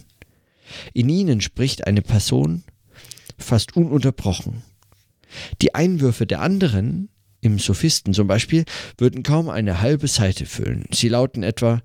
In 0.93 1.09
ihnen 1.09 1.41
spricht 1.41 1.87
eine 1.87 2.03
Person 2.03 2.65
fast 3.39 3.77
ununterbrochen. 3.77 4.63
Die 5.61 5.75
Einwürfe 5.75 6.27
der 6.27 6.41
anderen, 6.41 7.09
im 7.41 7.59
Sophisten 7.59 8.15
zum 8.15 8.27
Beispiel, 8.27 8.65
würden 8.99 9.23
kaum 9.23 9.49
eine 9.49 9.81
halbe 9.81 10.09
Seite 10.09 10.47
füllen. 10.47 10.87
Sie 10.93 11.09
lauten 11.09 11.43
etwa 11.43 11.83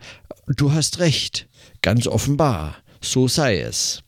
Du 0.48 0.72
hast 0.72 1.00
recht, 1.00 1.48
ganz 1.82 2.08
offenbar, 2.08 2.78
so 3.02 3.28
sei 3.28 3.60
es. 3.60 4.04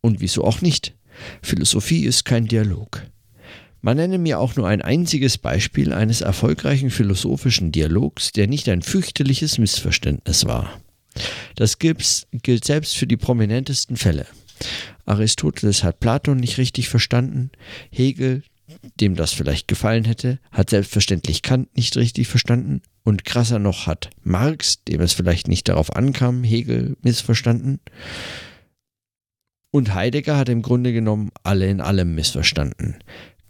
Und 0.00 0.20
wieso 0.20 0.44
auch 0.44 0.60
nicht? 0.60 0.94
Philosophie 1.42 2.04
ist 2.04 2.24
kein 2.24 2.46
Dialog. 2.46 3.02
Man 3.82 3.98
nenne 3.98 4.18
mir 4.18 4.40
auch 4.40 4.56
nur 4.56 4.66
ein 4.66 4.82
einziges 4.82 5.38
Beispiel 5.38 5.92
eines 5.92 6.20
erfolgreichen 6.20 6.90
philosophischen 6.90 7.72
Dialogs, 7.72 8.32
der 8.32 8.48
nicht 8.48 8.68
ein 8.68 8.82
fürchterliches 8.82 9.58
Missverständnis 9.58 10.44
war. 10.46 10.80
Das 11.54 11.78
gilt 11.78 12.64
selbst 12.64 12.96
für 12.96 13.06
die 13.06 13.16
prominentesten 13.16 13.96
Fälle. 13.96 14.26
Aristoteles 15.04 15.84
hat 15.84 16.00
Platon 16.00 16.38
nicht 16.38 16.58
richtig 16.58 16.88
verstanden, 16.88 17.50
Hegel, 17.90 18.42
dem 19.00 19.14
das 19.14 19.32
vielleicht 19.32 19.68
gefallen 19.68 20.04
hätte, 20.04 20.40
hat 20.50 20.70
selbstverständlich 20.70 21.42
Kant 21.42 21.74
nicht 21.76 21.96
richtig 21.96 22.26
verstanden 22.26 22.82
und 23.04 23.24
krasser 23.24 23.58
noch 23.58 23.86
hat 23.86 24.10
Marx, 24.24 24.82
dem 24.84 25.00
es 25.00 25.12
vielleicht 25.12 25.46
nicht 25.46 25.68
darauf 25.68 25.94
ankam, 25.94 26.42
Hegel 26.42 26.96
missverstanden. 27.02 27.80
Und 29.76 29.92
Heidegger 29.92 30.38
hat 30.38 30.48
im 30.48 30.62
Grunde 30.62 30.94
genommen 30.94 31.30
alle 31.42 31.68
in 31.68 31.82
allem 31.82 32.14
missverstanden. 32.14 32.96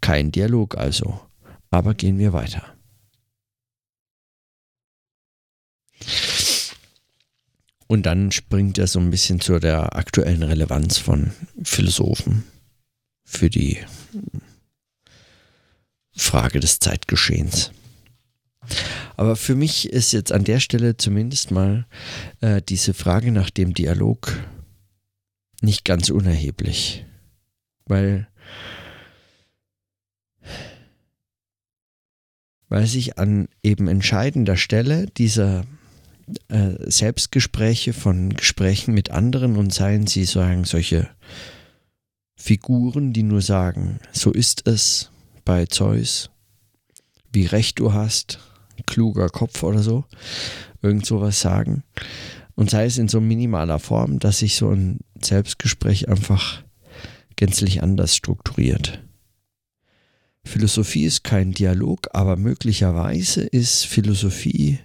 Kein 0.00 0.33
Dialog 0.33 0.76
also. 0.76 1.21
Aber 1.71 1.95
gehen 1.95 2.18
wir 2.18 2.33
weiter. 2.33 2.64
Und 7.87 8.06
dann 8.06 8.33
springt 8.33 8.76
er 8.76 8.88
so 8.88 8.99
ein 8.99 9.12
bisschen 9.12 9.40
zu 9.40 9.61
der 9.61 9.95
aktuellen 9.95 10.42
Relevanz 10.42 10.99
von 10.99 11.30
Philosophen 11.62 12.42
für 13.25 13.49
die 13.49 13.78
Frage 16.11 16.59
des 16.59 16.80
Zeitgeschehens. 16.80 17.71
Aber 19.16 19.37
für 19.37 19.54
mich 19.54 19.90
ist 19.90 20.11
jetzt 20.11 20.33
an 20.33 20.42
der 20.42 20.59
Stelle 20.59 20.97
zumindest 20.97 21.52
mal 21.52 21.87
äh, 22.40 22.61
diese 22.68 22.95
Frage 22.95 23.30
nach 23.30 23.50
dem 23.50 23.75
Dialog 23.75 24.37
nicht 25.60 25.84
ganz 25.84 26.10
unerheblich. 26.10 27.04
Weil, 27.84 28.28
weil 32.68 32.86
sich 32.86 33.18
an 33.18 33.48
eben 33.62 33.88
entscheidender 33.88 34.56
Stelle 34.56 35.07
dieser 35.07 35.64
äh, 36.48 36.74
Selbstgespräche 36.90 37.92
von 37.92 38.31
Gesprächen 38.31 38.94
mit 38.94 39.11
anderen 39.11 39.57
und 39.57 39.72
seien 39.72 40.07
sie 40.07 40.24
sagen 40.24 40.64
solche 40.64 41.09
Figuren, 42.37 43.12
die 43.12 43.22
nur 43.22 43.42
sagen, 43.42 44.00
so 44.12 44.33
ist 44.33 44.66
es 44.66 45.11
bei 45.44 45.66
Zeus, 45.66 46.31
wie 47.33 47.46
recht 47.46 47.78
du 47.78 47.92
hast, 47.92 48.40
kluger 48.87 49.28
Kopf 49.28 49.62
oder 49.62 49.83
so, 49.83 50.04
irgend 50.83 51.07
sowas 51.07 51.40
sagen. 51.40 51.83
Und 52.54 52.70
sei 52.70 52.87
es 52.87 52.98
in 52.98 53.09
so 53.09 53.20
minimaler 53.20 53.78
Form, 53.78 54.18
dass 54.18 54.38
sich 54.40 54.57
so 54.57 54.70
ein 54.70 55.00
Selbstgespräch 55.22 56.09
einfach 56.09 56.62
gänzlich 57.37 57.83
anders 57.83 58.16
strukturiert. 58.16 59.02
Philosophie 60.44 61.05
ist 61.05 61.24
kein 61.24 61.52
Dialog, 61.52 62.09
aber 62.12 62.37
möglicherweise 62.37 63.42
ist 63.42 63.85
Philosophie 63.85 64.79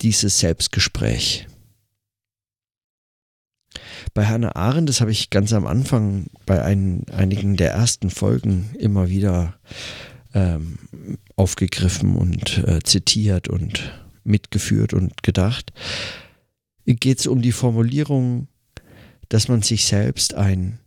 dieses 0.00 0.40
Selbstgespräch. 0.40 1.46
Bei 4.14 4.26
Hannah 4.26 4.56
Arendt, 4.56 4.88
das 4.88 5.00
habe 5.00 5.12
ich 5.12 5.30
ganz 5.30 5.52
am 5.52 5.66
Anfang 5.66 6.26
bei 6.44 6.62
ein, 6.62 7.06
einigen 7.12 7.56
der 7.56 7.72
ersten 7.72 8.10
Folgen 8.10 8.74
immer 8.78 9.08
wieder 9.08 9.54
ähm, 10.34 10.78
aufgegriffen 11.36 12.16
und 12.16 12.58
äh, 12.66 12.80
zitiert 12.82 13.48
und 13.48 13.92
mitgeführt 14.24 14.92
und 14.92 15.22
gedacht, 15.22 15.72
geht 16.86 17.20
es 17.20 17.26
um 17.26 17.42
die 17.42 17.52
Formulierung, 17.52 18.48
dass 19.28 19.48
man 19.48 19.62
sich 19.62 19.84
selbst 19.84 20.34
ein, 20.34 20.78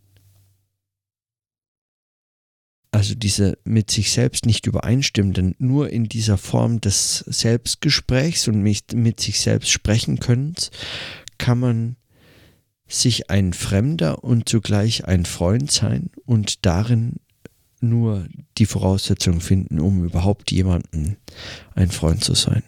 also 2.92 3.14
diese 3.14 3.58
mit 3.64 3.90
sich 3.90 4.12
selbst 4.12 4.46
nicht 4.46 4.66
übereinstimmenden, 4.66 5.54
nur 5.58 5.90
in 5.90 6.04
dieser 6.04 6.38
Form 6.38 6.80
des 6.80 7.18
Selbstgesprächs 7.18 8.48
und 8.48 8.62
mit, 8.62 8.92
mit 8.94 9.20
sich 9.20 9.40
selbst 9.40 9.70
sprechen 9.70 10.20
können, 10.20 10.54
kann 11.38 11.58
man 11.58 11.96
sich 12.88 13.30
ein 13.30 13.52
Fremder 13.52 14.22
und 14.22 14.48
zugleich 14.48 15.04
ein 15.06 15.24
Freund 15.24 15.70
sein 15.70 16.10
und 16.24 16.64
darin 16.64 17.16
nur 17.80 18.26
die 18.58 18.66
Voraussetzung 18.66 19.40
finden, 19.40 19.80
um 19.80 20.04
überhaupt 20.04 20.50
jemanden 20.50 21.16
ein 21.74 21.90
Freund 21.90 22.22
zu 22.22 22.34
sein. 22.34 22.62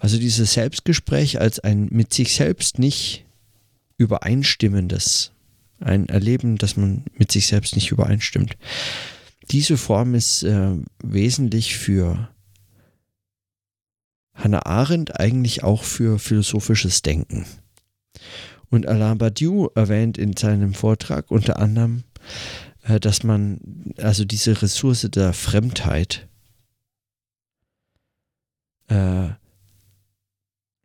Also 0.00 0.18
dieses 0.18 0.54
Selbstgespräch 0.54 1.40
als 1.40 1.60
ein 1.60 1.88
mit 1.90 2.12
sich 2.14 2.34
selbst 2.34 2.78
nicht 2.78 3.26
übereinstimmendes, 3.98 5.32
ein 5.78 6.08
Erleben, 6.08 6.56
dass 6.56 6.78
man 6.78 7.04
mit 7.12 7.30
sich 7.30 7.46
selbst 7.46 7.76
nicht 7.76 7.90
übereinstimmt. 7.90 8.56
Diese 9.50 9.76
Form 9.76 10.14
ist 10.14 10.42
äh, 10.42 10.76
wesentlich 11.02 11.76
für 11.76 12.30
Hannah 14.34 14.64
Arendt, 14.64 15.20
eigentlich 15.20 15.64
auch 15.64 15.84
für 15.84 16.18
philosophisches 16.18 17.02
Denken. 17.02 17.44
Und 18.70 18.86
Alain 18.86 19.18
Badiou 19.18 19.68
erwähnt 19.74 20.16
in 20.16 20.34
seinem 20.34 20.72
Vortrag 20.72 21.30
unter 21.30 21.58
anderem, 21.58 22.04
äh, 22.84 22.98
dass 22.98 23.22
man 23.22 23.92
also 23.98 24.24
diese 24.24 24.62
Ressource 24.62 25.06
der 25.10 25.34
Fremdheit 25.34 26.26
äh, 28.88 29.28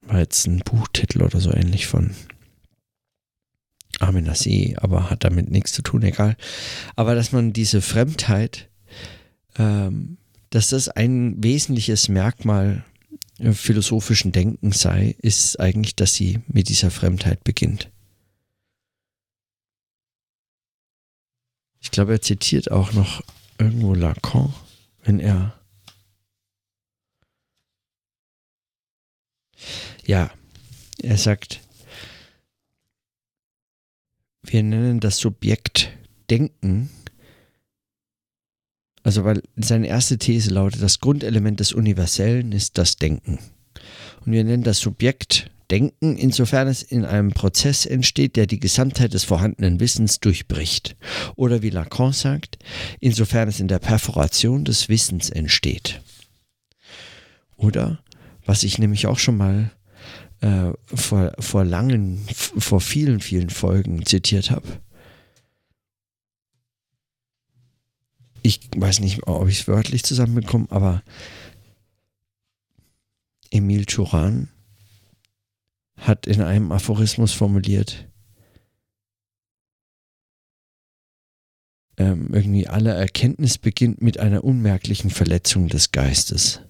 war 0.05 0.19
jetzt 0.19 0.47
ein 0.47 0.59
Buchtitel 0.59 1.23
oder 1.23 1.39
so 1.39 1.51
ähnlich 1.51 1.87
von 1.87 2.15
Armin 3.99 4.29
Assé, 4.29 4.77
aber 4.77 5.09
hat 5.09 5.23
damit 5.23 5.49
nichts 5.49 5.71
zu 5.71 5.81
tun, 5.81 6.03
egal. 6.03 6.35
Aber 6.95 7.15
dass 7.15 7.31
man 7.31 7.53
diese 7.53 7.81
Fremdheit, 7.81 8.69
ähm, 9.57 10.17
dass 10.49 10.69
das 10.69 10.89
ein 10.89 11.43
wesentliches 11.43 12.09
Merkmal 12.09 12.85
philosophischen 13.51 14.31
Denkens 14.31 14.79
sei, 14.79 15.15
ist 15.19 15.59
eigentlich, 15.59 15.95
dass 15.95 16.13
sie 16.13 16.39
mit 16.47 16.69
dieser 16.69 16.91
Fremdheit 16.91 17.43
beginnt. 17.43 17.91
Ich 21.81 21.91
glaube, 21.91 22.13
er 22.13 22.21
zitiert 22.21 22.71
auch 22.71 22.93
noch 22.93 23.21
irgendwo 23.59 23.93
Lacan, 23.93 24.53
wenn 25.03 25.19
er 25.19 25.53
Ja, 30.05 30.31
er 31.01 31.17
sagt, 31.17 31.61
wir 34.43 34.63
nennen 34.63 34.99
das 34.99 35.17
Subjekt 35.17 35.91
Denken, 36.29 36.89
also 39.03 39.23
weil 39.23 39.43
seine 39.55 39.87
erste 39.87 40.17
These 40.17 40.51
lautet, 40.51 40.81
das 40.81 40.99
Grundelement 40.99 41.59
des 41.59 41.73
Universellen 41.73 42.51
ist 42.51 42.77
das 42.77 42.97
Denken. 42.97 43.39
Und 44.25 44.31
wir 44.31 44.43
nennen 44.43 44.63
das 44.63 44.79
Subjekt 44.79 45.51
Denken, 45.71 46.17
insofern 46.17 46.67
es 46.67 46.83
in 46.83 47.05
einem 47.05 47.31
Prozess 47.31 47.85
entsteht, 47.85 48.35
der 48.35 48.45
die 48.45 48.59
Gesamtheit 48.59 49.13
des 49.13 49.23
vorhandenen 49.23 49.79
Wissens 49.79 50.19
durchbricht. 50.19 50.95
Oder 51.35 51.63
wie 51.63 51.71
Lacan 51.71 52.13
sagt, 52.13 52.59
insofern 52.99 53.47
es 53.47 53.59
in 53.59 53.67
der 53.67 53.79
Perforation 53.79 54.65
des 54.65 54.89
Wissens 54.89 55.31
entsteht. 55.31 56.01
Oder, 57.57 58.03
was 58.45 58.63
ich 58.63 58.77
nämlich 58.77 59.07
auch 59.07 59.17
schon 59.17 59.37
mal 59.37 59.71
äh, 60.45 60.73
vor, 60.93 61.33
vor 61.39 61.65
langen, 61.65 62.23
vor 62.29 62.79
vielen, 62.79 63.19
vielen 63.19 63.49
Folgen 63.49 64.05
zitiert 64.05 64.51
habe. 64.51 64.79
Ich 68.43 68.59
weiß 68.75 68.99
nicht, 68.99 69.27
ob 69.27 69.47
ich 69.47 69.61
es 69.61 69.67
wörtlich 69.67 70.03
zusammenbekomme, 70.03 70.67
aber 70.69 71.01
Emile 73.49 73.87
Turan 73.87 74.49
hat 75.97 76.27
in 76.27 76.43
einem 76.43 76.71
Aphorismus 76.71 77.31
formuliert, 77.31 78.07
ähm, 81.97 82.29
irgendwie 82.33 82.67
alle 82.67 82.91
Erkenntnis 82.93 83.57
beginnt 83.57 83.99
mit 83.99 84.19
einer 84.19 84.43
unmerklichen 84.43 85.09
Verletzung 85.09 85.69
des 85.69 85.91
Geistes. 85.91 86.61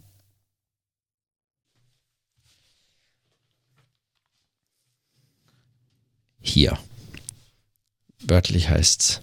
Hier. 6.46 6.78
Wörtlich 8.20 8.70
heißt 8.70 9.02
es, 9.02 9.22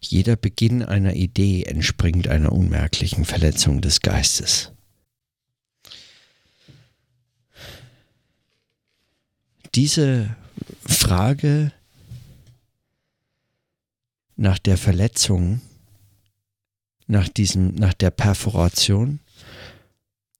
jeder 0.00 0.36
Beginn 0.36 0.82
einer 0.82 1.14
Idee 1.14 1.64
entspringt 1.64 2.28
einer 2.28 2.52
unmerklichen 2.52 3.24
Verletzung 3.24 3.80
des 3.80 4.00
Geistes. 4.00 4.70
Diese 9.74 10.36
Frage 10.86 11.72
nach 14.36 14.58
der 14.58 14.78
Verletzung, 14.78 15.60
nach 17.06 17.28
diesem, 17.28 17.74
nach 17.74 17.94
der 17.94 18.10
Perforation 18.10 19.18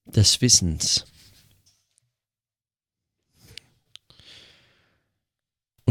des 0.07 0.41
Wissens. 0.41 1.07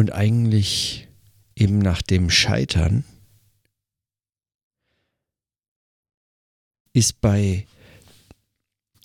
Und 0.01 0.13
eigentlich 0.13 1.07
eben 1.55 1.77
nach 1.77 2.01
dem 2.01 2.31
Scheitern 2.31 3.03
ist 6.91 7.21
bei 7.21 7.67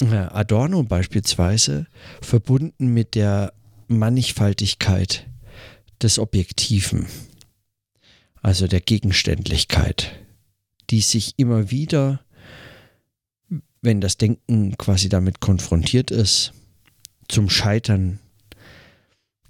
Adorno 0.00 0.82
beispielsweise 0.84 1.86
verbunden 2.22 2.94
mit 2.94 3.14
der 3.14 3.52
Mannigfaltigkeit 3.88 5.28
des 6.00 6.18
Objektiven 6.18 7.06
also 8.40 8.66
der 8.66 8.80
Gegenständlichkeit, 8.80 10.18
die 10.88 11.02
sich 11.02 11.34
immer 11.36 11.70
wieder, 11.70 12.24
wenn 13.82 14.00
das 14.00 14.16
Denken 14.16 14.78
quasi 14.78 15.10
damit 15.10 15.40
konfrontiert 15.40 16.10
ist, 16.10 16.54
zum 17.28 17.50
Scheitern 17.50 18.18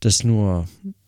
des 0.03 0.25
nur 0.25 0.67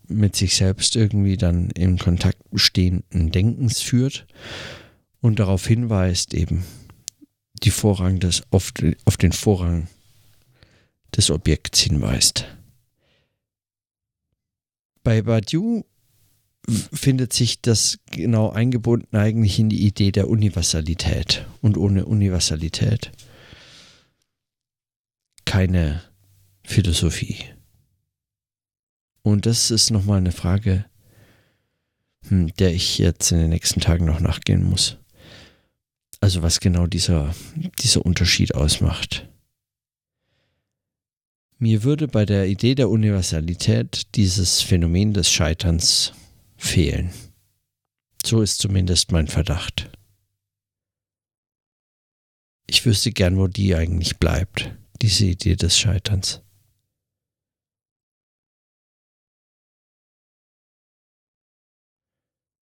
mit 0.09 0.35
sich 0.35 0.55
selbst 0.55 0.95
irgendwie 0.95 1.37
dann 1.37 1.69
in 1.71 1.97
Kontakt 1.97 2.41
stehenden 2.55 3.31
Denkens 3.31 3.81
führt 3.81 4.27
und 5.21 5.39
darauf 5.39 5.65
hinweist 5.65 6.33
eben 6.33 6.65
die 7.63 7.71
Vorrang 7.71 8.19
des, 8.19 8.43
auf, 8.51 8.73
auf 9.05 9.17
den 9.17 9.31
Vorrang 9.31 9.87
des 11.15 11.29
Objekts 11.29 11.81
hinweist. 11.81 12.45
Bei 15.03 15.21
Badiou 15.21 15.85
findet 16.67 17.33
sich 17.33 17.61
das 17.61 17.99
genau 18.11 18.49
eingebunden 18.49 19.15
eigentlich 19.15 19.59
in 19.59 19.69
die 19.69 19.85
Idee 19.85 20.11
der 20.11 20.29
Universalität. 20.29 21.45
Und 21.61 21.77
ohne 21.77 22.05
Universalität 22.05 23.11
keine 25.45 26.03
Philosophie. 26.63 27.37
Und 29.21 29.45
das 29.45 29.71
ist 29.71 29.91
nochmal 29.91 30.17
eine 30.17 30.31
Frage, 30.31 30.85
hm, 32.27 32.53
der 32.55 32.73
ich 32.73 32.97
jetzt 32.97 33.31
in 33.31 33.39
den 33.39 33.49
nächsten 33.49 33.79
Tagen 33.79 34.05
noch 34.05 34.19
nachgehen 34.19 34.63
muss. 34.63 34.97
Also 36.21 36.41
was 36.41 36.59
genau 36.59 36.87
dieser, 36.87 37.33
dieser 37.79 38.05
Unterschied 38.05 38.55
ausmacht. 38.55 39.29
Mir 41.57 41.83
würde 41.83 42.07
bei 42.07 42.25
der 42.25 42.47
Idee 42.47 42.75
der 42.75 42.89
Universalität 42.89 44.15
dieses 44.15 44.61
Phänomen 44.61 45.13
des 45.13 45.29
Scheiterns 45.29 46.13
fehlen. 46.55 47.11
So 48.25 48.41
ist 48.41 48.59
zumindest 48.59 49.11
mein 49.11 49.27
Verdacht. 49.27 49.89
Ich 52.67 52.85
wüsste 52.85 53.11
gern, 53.11 53.37
wo 53.37 53.47
die 53.47 53.75
eigentlich 53.75 54.17
bleibt, 54.17 54.71
diese 55.01 55.25
Idee 55.25 55.55
des 55.55 55.77
Scheiterns. 55.77 56.41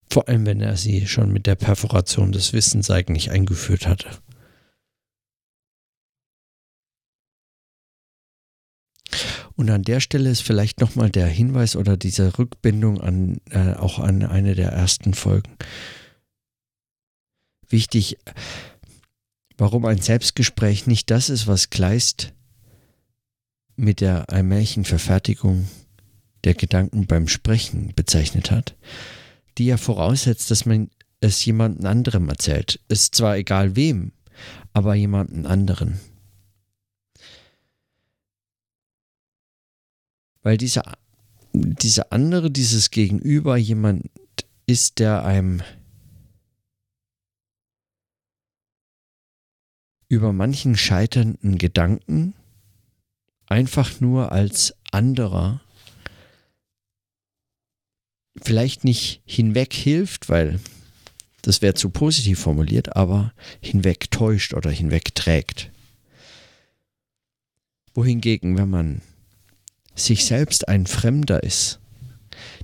Vor 0.09 0.27
allem, 0.27 0.45
wenn 0.45 0.61
er 0.61 0.77
sie 0.77 1.07
schon 1.07 1.31
mit 1.31 1.45
der 1.45 1.55
Perforation 1.55 2.31
des 2.31 2.53
Wissens 2.53 2.89
eigentlich 2.89 3.31
eingeführt 3.31 3.87
hatte. 3.87 4.09
Und 9.55 9.69
an 9.71 9.83
der 9.83 9.99
Stelle 9.99 10.29
ist 10.29 10.41
vielleicht 10.41 10.79
nochmal 10.81 11.09
der 11.09 11.27
Hinweis 11.27 11.75
oder 11.75 11.97
diese 11.97 12.37
Rückbindung 12.37 13.01
an 13.01 13.37
äh, 13.49 13.73
auch 13.73 13.97
an 13.99 14.23
eine 14.23 14.53
der 14.53 14.69
ersten 14.69 15.13
Folgen 15.13 15.57
wichtig, 17.71 18.17
warum 19.57 19.85
ein 19.85 19.99
Selbstgespräch 19.99 20.87
nicht 20.87 21.09
das 21.11 21.29
ist, 21.29 21.47
was 21.47 21.69
Kleist 21.69 22.33
mit 23.75 24.01
der 24.01 24.29
allmählichen 24.29 24.85
Verfertigung 24.85 25.67
der 26.43 26.53
Gedanken 26.53 27.07
beim 27.07 27.27
Sprechen 27.27 27.93
bezeichnet 27.95 28.51
hat, 28.51 28.75
die 29.57 29.65
ja 29.65 29.77
voraussetzt, 29.77 30.51
dass 30.51 30.65
man 30.65 30.89
es 31.19 31.43
jemandem 31.45 31.85
anderem 31.85 32.29
erzählt. 32.29 32.79
Ist 32.87 33.15
zwar 33.15 33.37
egal 33.37 33.75
wem, 33.75 34.11
aber 34.73 34.95
jemanden 34.95 35.45
anderen. 35.45 35.99
weil 40.47 40.55
dieser, 40.55 40.97
dieser 41.51 42.13
andere, 42.13 42.49
dieses 42.49 42.89
Gegenüber 42.89 43.57
jemand 43.57 44.09
ist, 44.65 44.99
der 44.99 45.25
einem 45.25 45.61
über 50.07 50.31
manchen 50.31 50.77
scheiternden 50.77 51.57
Gedanken 51.57 52.33
einfach 53.45 53.99
nur 53.99 54.31
als 54.31 54.73
anderer 54.89 55.59
vielleicht 58.41 58.83
nicht 58.83 59.21
hinweg 59.25 59.73
hilft, 59.73 60.29
weil 60.29 60.59
das 61.41 61.61
wäre 61.61 61.73
zu 61.73 61.89
positiv 61.89 62.39
formuliert, 62.39 62.95
aber 62.95 63.33
hinweg 63.61 64.11
täuscht 64.11 64.53
oder 64.53 64.69
hinweg 64.69 65.15
trägt. 65.15 65.71
Wohingegen, 67.93 68.57
wenn 68.57 68.69
man 68.69 69.01
sich 69.95 70.25
selbst 70.25 70.67
ein 70.67 70.85
Fremder 70.85 71.43
ist, 71.43 71.79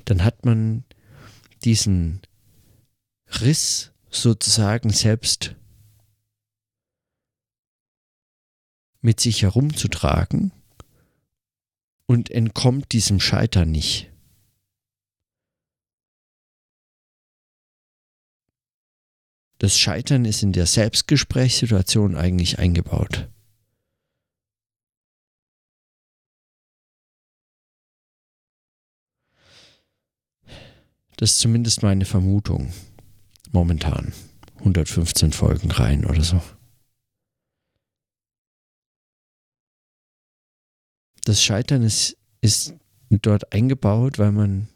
dann 0.05 0.23
hat 0.23 0.45
man 0.45 0.83
diesen 1.63 2.21
Riss 3.41 3.91
sozusagen 4.11 4.91
selbst 4.91 5.55
mit 9.01 9.19
sich 9.19 9.41
herumzutragen 9.41 10.51
und 12.05 12.29
entkommt 12.29 12.91
diesem 12.91 13.19
Scheitern 13.19 13.71
nicht. 13.71 14.12
Das 19.63 19.79
Scheitern 19.79 20.25
ist 20.25 20.43
in 20.43 20.51
der 20.51 20.65
Selbstgesprächssituation 20.65 22.17
eigentlich 22.17 22.59
eingebaut. 22.59 23.29
Das 31.15 31.31
ist 31.31 31.39
zumindest 31.39 31.81
meine 31.81 32.03
Vermutung. 32.03 32.73
Momentan. 33.53 34.11
115 34.57 35.31
Folgen 35.31 35.71
rein 35.71 36.03
oder 36.03 36.23
so. 36.23 36.41
Das 41.23 41.41
Scheitern 41.41 41.83
ist, 41.83 42.17
ist 42.41 42.75
dort 43.09 43.53
eingebaut, 43.53 44.19
weil 44.19 44.33
man 44.33 44.67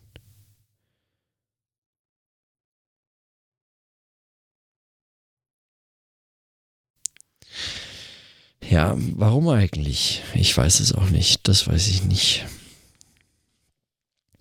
Ja, 8.70 8.96
warum 8.98 9.48
eigentlich? 9.48 10.24
Ich 10.34 10.56
weiß 10.56 10.82
es 10.82 10.92
auch 10.92 11.10
nicht. 11.10 11.48
Das 11.48 11.68
weiß 11.68 11.88
ich 11.88 12.04
nicht. 12.04 12.46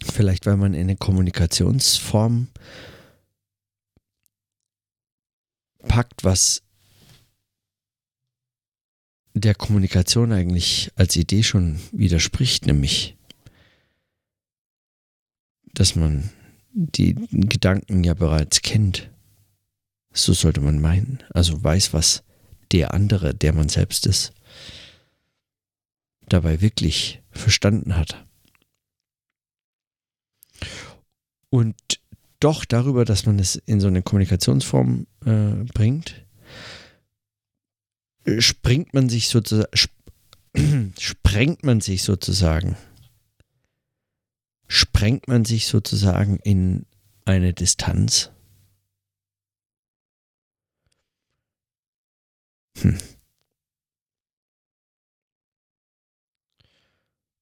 Vielleicht, 0.03 0.47
weil 0.47 0.57
man 0.57 0.75
in 0.75 0.81
eine 0.83 0.97
Kommunikationsform 0.97 2.49
packt, 5.87 6.25
was 6.25 6.63
der 9.35 9.55
Kommunikation 9.55 10.33
eigentlich 10.33 10.91
als 10.97 11.15
Idee 11.15 11.43
schon 11.43 11.79
widerspricht, 11.93 12.67
nämlich, 12.67 13.17
dass 15.73 15.95
man 15.95 16.31
die 16.73 17.15
Gedanken 17.31 18.03
ja 18.03 18.15
bereits 18.15 18.63
kennt. 18.63 19.11
So 20.13 20.33
sollte 20.33 20.61
man 20.61 20.81
meinen. 20.81 21.23
Also 21.31 21.63
weiß, 21.63 21.93
was 21.93 22.25
der 22.73 22.95
andere, 22.95 23.35
der 23.35 23.53
man 23.53 23.69
selbst 23.69 24.07
ist, 24.07 24.33
dabei 26.29 26.61
wirklich 26.61 27.23
verstanden 27.31 27.97
hat. 27.97 28.25
Und 31.51 31.77
doch 32.41 32.65
darüber, 32.65 33.05
dass 33.05 33.27
man 33.27 33.39
es 33.39 33.57
in 33.57 33.81
so 33.81 33.87
eine 33.87 34.03
Kommunikationsform 34.03 35.07
äh, 35.25 35.65
bringt, 35.73 36.27
springt 38.39 38.93
man 38.95 39.09
sich 39.09 39.29
sozusagen, 39.29 39.71
sp 39.73 39.95
sprengt 40.99 41.65
man 41.65 41.81
sich 41.81 42.03
sozusagen, 42.03 42.77
sprengt 44.69 45.29
man 45.29 45.45
sich 45.45 45.67
sozusagen 45.67 46.39
in 46.43 46.87
eine 47.25 47.53
Distanz. 47.53 48.31
Hm. 52.83 52.99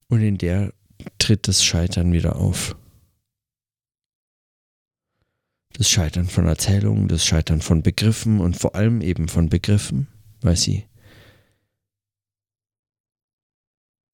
Und 0.09 0.23
in 0.23 0.39
der 0.39 0.73
tritt 1.19 1.49
das 1.49 1.65
Scheitern 1.65 2.13
wieder 2.13 2.37
auf. 2.37 2.77
Das 5.73 5.91
Scheitern 5.91 6.29
von 6.29 6.47
Erzählungen, 6.47 7.09
das 7.09 7.25
Scheitern 7.25 7.61
von 7.61 7.83
Begriffen 7.83 8.41
und 8.41 8.57
vor 8.57 8.77
allem 8.77 9.01
eben 9.01 9.29
von 9.29 9.49
Begriffen, 9.49 10.07
weil 10.41 10.57
sie. 10.57 10.87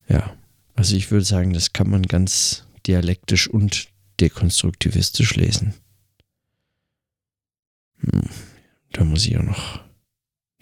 Ja, 0.09 0.37
also 0.75 0.97
ich 0.97 1.11
würde 1.11 1.25
sagen, 1.25 1.53
das 1.53 1.75
kann 1.75 1.91
man 1.91 2.03
ganz 2.03 2.65
dialektisch 2.87 3.47
und 3.49 3.89
dekonstruktivistisch 4.21 5.37
lesen. 5.37 5.75
Hm, 7.99 8.23
da 8.93 9.05
muss 9.05 9.27
ich 9.27 9.37
auch 9.37 9.43
noch, 9.43 9.90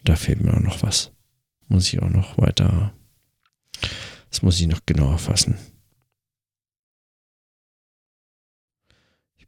da 0.09 0.17
fehlt 0.17 0.41
mir 0.41 0.55
auch 0.55 0.61
noch 0.61 0.83
was. 0.83 1.13
Muss 1.69 1.93
ich 1.93 2.01
auch 2.01 2.09
noch 2.09 2.39
weiter, 2.39 2.95
das 4.31 4.43
muss 4.43 4.61
ich 4.61 4.67
noch 4.67 4.87
genauer 4.87 5.19
fassen. 5.19 5.59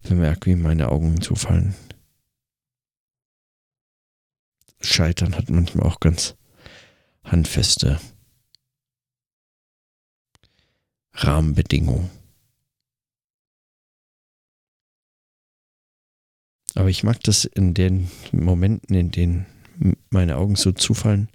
bemerke, 0.02 0.50
wie 0.50 0.56
meine 0.56 0.88
Augen 0.88 1.20
zufallen. 1.20 1.74
Scheitern 4.80 5.36
hat 5.36 5.50
manchmal 5.50 5.86
auch 5.86 6.00
ganz 6.00 6.36
handfeste 7.22 8.00
Rahmenbedingungen. 11.12 12.10
Aber 16.74 16.88
ich 16.88 17.02
mag 17.02 17.20
das 17.24 17.44
in 17.44 17.74
den 17.74 18.10
Momenten, 18.32 18.94
in 18.94 19.10
denen 19.10 19.46
meine 20.10 20.36
Augen 20.36 20.56
so 20.56 20.72
zufallen 20.72 21.28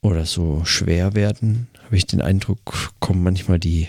oder 0.00 0.24
so 0.24 0.64
schwer 0.64 1.14
werden, 1.14 1.68
habe 1.84 1.96
ich 1.96 2.06
den 2.06 2.20
Eindruck, 2.20 2.92
kommen 3.00 3.22
manchmal 3.22 3.58
die 3.58 3.88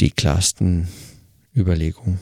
die 0.00 0.10
klarsten 0.10 0.88
Überlegungen. 1.54 2.20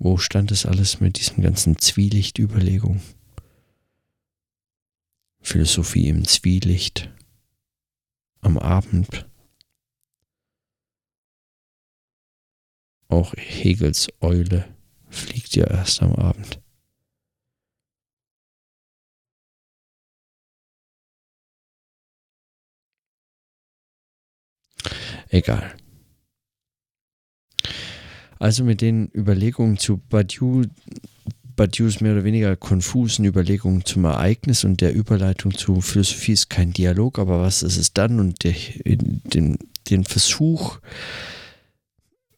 Wo 0.00 0.16
stand 0.16 0.52
es 0.52 0.64
alles 0.64 1.00
mit 1.00 1.18
diesem 1.18 1.42
ganzen 1.42 1.76
Zwielicht-Überlegung? 1.76 3.00
Philosophie 5.40 6.08
im 6.08 6.24
Zwielicht, 6.24 7.12
am 8.40 8.58
Abend. 8.58 9.28
Auch 13.08 13.34
Hegels 13.36 14.08
Eule 14.20 14.76
fliegt 15.08 15.56
ja 15.56 15.66
erst 15.66 16.02
am 16.02 16.12
Abend. 16.14 16.60
Egal. 25.30 25.76
Also 28.38 28.64
mit 28.64 28.80
den 28.80 29.10
Überlegungen 29.14 29.78
zu 29.78 29.98
Badiou, 29.98 30.64
Badious 31.56 32.00
mehr 32.00 32.12
oder 32.12 32.24
weniger 32.24 32.54
konfusen 32.54 33.24
Überlegungen 33.24 33.84
zum 33.84 34.04
Ereignis 34.04 34.62
und 34.62 34.80
der 34.80 34.94
Überleitung 34.94 35.54
zu 35.54 35.80
Philosophie 35.80 36.32
ist 36.32 36.50
kein 36.50 36.72
Dialog, 36.72 37.18
aber 37.18 37.42
was 37.42 37.64
ist 37.64 37.76
es 37.76 37.92
dann? 37.92 38.20
Und 38.20 38.44
der, 38.44 38.54
den, 38.84 39.58
den 39.90 40.04
Versuch, 40.04 40.78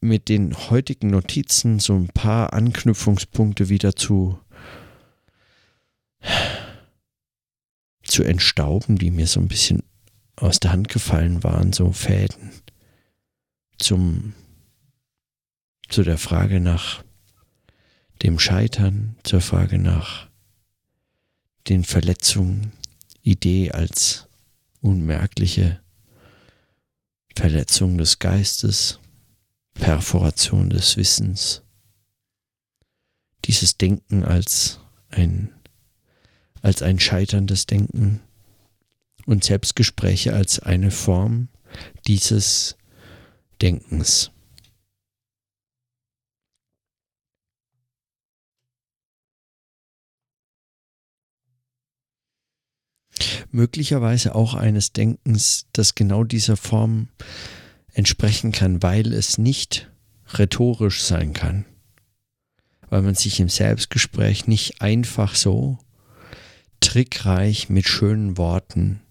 mit 0.01 0.29
den 0.29 0.55
heutigen 0.71 1.11
Notizen 1.11 1.79
so 1.79 1.93
ein 1.93 2.07
paar 2.07 2.53
Anknüpfungspunkte 2.53 3.69
wieder 3.69 3.95
zu, 3.95 4.39
zu 8.03 8.23
entstauben, 8.23 8.97
die 8.97 9.11
mir 9.11 9.27
so 9.27 9.39
ein 9.39 9.47
bisschen 9.47 9.83
aus 10.35 10.59
der 10.59 10.71
Hand 10.71 10.89
gefallen 10.89 11.43
waren, 11.43 11.71
so 11.71 11.91
Fäden 11.91 12.49
zum, 13.77 14.33
zu 15.91 16.03
der 16.03 16.17
Frage 16.17 16.61
nach 16.61 17.03
dem 18.23 18.39
Scheitern, 18.39 19.17
zur 19.23 19.41
Frage 19.41 19.77
nach 19.77 20.29
den 21.67 21.83
Verletzungen, 21.83 22.71
Idee 23.23 23.71
als 23.71 24.27
unmerkliche 24.81 25.81
Verletzung 27.35 27.97
des 27.97 28.19
Geistes, 28.19 28.99
Perforation 29.73 30.69
des 30.69 30.95
Wissens. 30.95 31.61
Dieses 33.45 33.77
Denken 33.77 34.23
als 34.23 34.79
ein, 35.09 35.51
als 36.61 36.81
ein 36.81 36.99
scheiterndes 36.99 37.65
Denken 37.65 38.21
und 39.25 39.43
Selbstgespräche 39.43 40.33
als 40.33 40.59
eine 40.59 40.91
Form 40.91 41.49
dieses 42.07 42.77
Denkens. 43.61 44.31
Möglicherweise 53.51 54.35
auch 54.35 54.53
eines 54.53 54.93
Denkens, 54.93 55.67
das 55.73 55.95
genau 55.95 56.23
dieser 56.23 56.57
Form 56.57 57.09
entsprechen 57.93 58.51
kann, 58.51 58.81
weil 58.81 59.13
es 59.13 59.37
nicht 59.37 59.89
rhetorisch 60.33 61.01
sein 61.01 61.33
kann. 61.33 61.65
Weil 62.89 63.01
man 63.01 63.15
sich 63.15 63.39
im 63.39 63.49
Selbstgespräch 63.49 64.47
nicht 64.47 64.81
einfach 64.81 65.35
so 65.35 65.77
trickreich 66.79 67.69
mit 67.69 67.87
schönen 67.87 68.37
Worten 68.37 69.01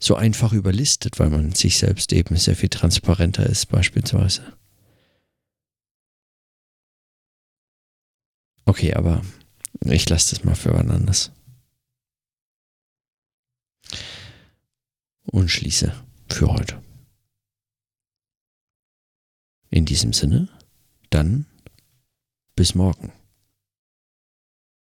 so 0.00 0.16
einfach 0.16 0.52
überlistet, 0.52 1.18
weil 1.18 1.28
man 1.28 1.52
sich 1.52 1.78
selbst 1.78 2.12
eben 2.12 2.36
sehr 2.36 2.56
viel 2.56 2.70
transparenter 2.70 3.44
ist 3.44 3.66
beispielsweise. 3.66 4.56
Okay, 8.64 8.94
aber 8.94 9.22
ich 9.84 10.08
lasse 10.08 10.34
das 10.34 10.44
mal 10.44 10.54
für 10.54 10.72
wann 10.72 10.90
anders. 10.90 11.32
Und 15.24 15.48
schließe 15.48 15.92
für 16.28 16.48
heute. 16.48 16.82
In 19.70 19.84
diesem 19.84 20.12
Sinne, 20.12 20.48
dann 21.10 21.46
bis 22.56 22.74
morgen. 22.74 23.12